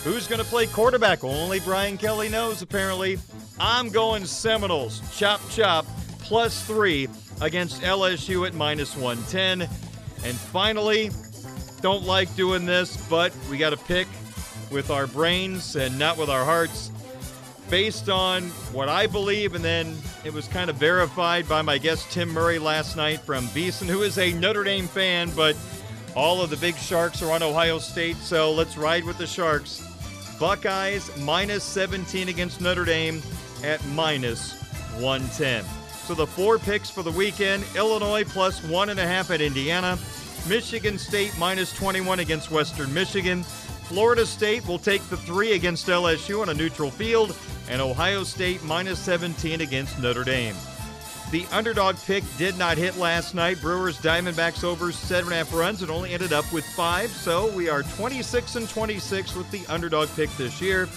[0.02, 1.22] Who's going to play quarterback?
[1.22, 3.18] Only Brian Kelly knows, apparently.
[3.60, 5.02] I'm going Seminoles.
[5.16, 5.84] Chop, chop,
[6.20, 7.08] plus three
[7.42, 9.62] against LSU at minus 110.
[10.24, 11.10] And finally,
[11.82, 14.08] don't like doing this, but we got to pick
[14.70, 16.90] with our brains and not with our hearts
[17.72, 18.42] based on
[18.74, 19.96] what I believe, and then
[20.26, 24.02] it was kind of verified by my guest Tim Murray last night from VSiN, who
[24.02, 25.56] is a Notre Dame fan, but
[26.14, 29.82] all of the big Sharks are on Ohio State, so let's ride with the Sharks.
[30.38, 33.22] Buckeyes minus 17 against Notre Dame
[33.64, 34.52] at minus
[35.00, 35.64] 110.
[36.04, 39.98] So the four picks for the weekend Illinois plus one and a half at Indiana,
[40.46, 43.46] Michigan State minus 21 against Western Michigan,
[43.84, 47.36] Florida State will take the three against LSU on a neutral field,
[47.68, 50.56] and Ohio State minus 17 against Notre Dame.
[51.30, 53.60] The underdog pick did not hit last night.
[53.60, 55.80] Brewers Diamondbacks over seven and a half runs.
[55.80, 60.08] and only ended up with five, so we are 26 and 26 with the underdog
[60.14, 60.88] pick this year.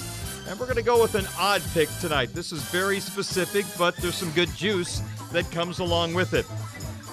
[0.47, 2.33] And we're going to go with an odd pick tonight.
[2.33, 6.45] This is very specific, but there's some good juice that comes along with it.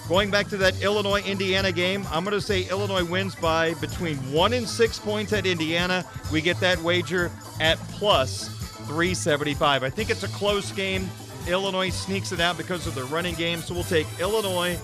[0.09, 4.17] Going back to that Illinois Indiana game, I'm going to say Illinois wins by between
[4.33, 6.05] one and six points at Indiana.
[6.33, 7.31] We get that wager
[7.61, 8.49] at plus
[8.87, 9.83] 375.
[9.85, 11.09] I think it's a close game.
[11.47, 14.79] Illinois sneaks it out because of their running game, so we'll take Illinois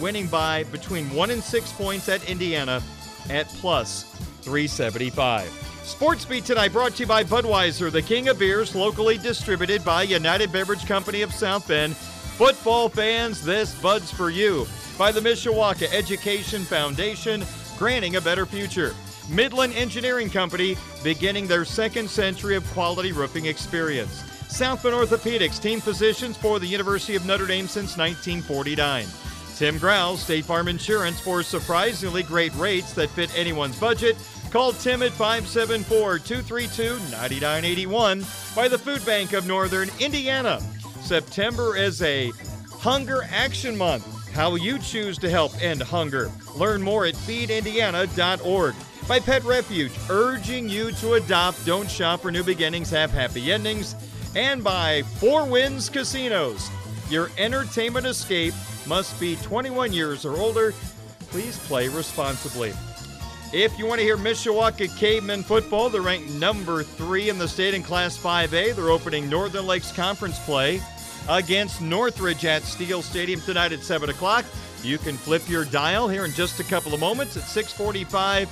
[0.00, 2.82] winning by between one and six points at Indiana
[3.30, 4.04] at plus
[4.42, 5.48] 375.
[5.82, 10.02] Sports Beat tonight brought to you by Budweiser, the king of beers, locally distributed by
[10.02, 11.96] United Beverage Company of South Bend.
[12.38, 14.64] Football fans, this Bud's for you.
[14.96, 17.44] By the Mishawaka Education Foundation,
[17.76, 18.94] granting a better future.
[19.28, 24.22] Midland Engineering Company, beginning their second century of quality roofing experience.
[24.46, 29.06] South Bend Orthopedics, team physicians for the University of Notre Dame since 1949.
[29.56, 34.16] Tim Growl, State Farm Insurance, for surprisingly great rates that fit anyone's budget.
[34.52, 38.24] Call Tim at 574 232 9981
[38.54, 40.60] by the Food Bank of Northern Indiana.
[41.08, 42.30] September is a
[42.70, 44.30] Hunger Action Month.
[44.34, 46.30] How you choose to help end hunger.
[46.54, 48.74] Learn more at feedindiana.org.
[49.08, 53.94] By Pet Refuge, urging you to adopt, don't shop for new beginnings, have happy endings.
[54.36, 56.68] And by Four Winds Casinos,
[57.08, 58.52] your entertainment escape
[58.86, 60.74] must be 21 years or older.
[61.30, 62.74] Please play responsibly.
[63.54, 67.72] If you want to hear Mishawaka Cavemen football, they're ranked number three in the state
[67.72, 68.76] in Class 5A.
[68.76, 70.82] They're opening Northern Lakes Conference play
[71.28, 74.44] against Northridge at Steele Stadium tonight at 7 o'clock.
[74.82, 78.48] You can flip your dial here in just a couple of moments at 645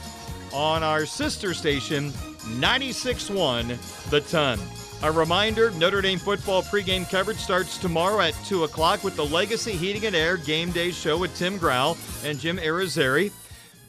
[0.52, 4.58] on our sister station, 96.1 The Ton.
[5.02, 9.72] A reminder Notre Dame football pregame coverage starts tomorrow at 2 o'clock with the Legacy
[9.72, 13.30] Heating and Air Game Day Show with Tim Growl and Jim Irizarry.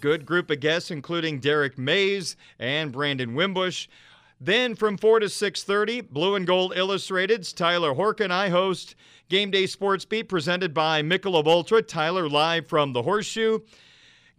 [0.01, 3.87] Good group of guests, including Derrick Mayes and Brandon Wimbush.
[4.39, 8.95] Then from 4 to 6.30, Blue and Gold Illustrated's Tyler Horka and I host
[9.29, 11.81] Game Day Sports Beat presented by Michelob Ultra.
[11.81, 13.59] Tyler live from the Horseshoe.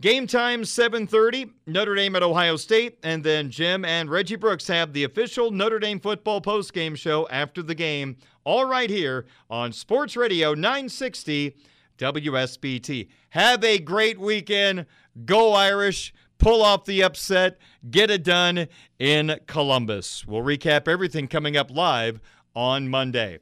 [0.00, 4.92] Game time 7:30, Notre Dame at Ohio State, and then Jim and Reggie Brooks have
[4.92, 10.16] the official Notre Dame football postgame show after the game, all right here on Sports
[10.16, 11.56] Radio 960
[11.98, 13.08] WSBT.
[13.30, 14.86] Have a great weekend.
[15.24, 16.14] Go Irish.
[16.38, 17.58] Pull off the upset.
[17.90, 18.68] Get it done
[18.98, 20.26] in Columbus.
[20.26, 22.20] We'll recap everything coming up live
[22.54, 23.38] on Monday.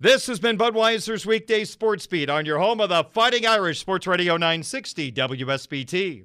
[0.00, 4.06] This has been Budweiser's Weekday Sports Beat on your home of the Fighting Irish Sports
[4.06, 6.24] Radio 960 WSBT.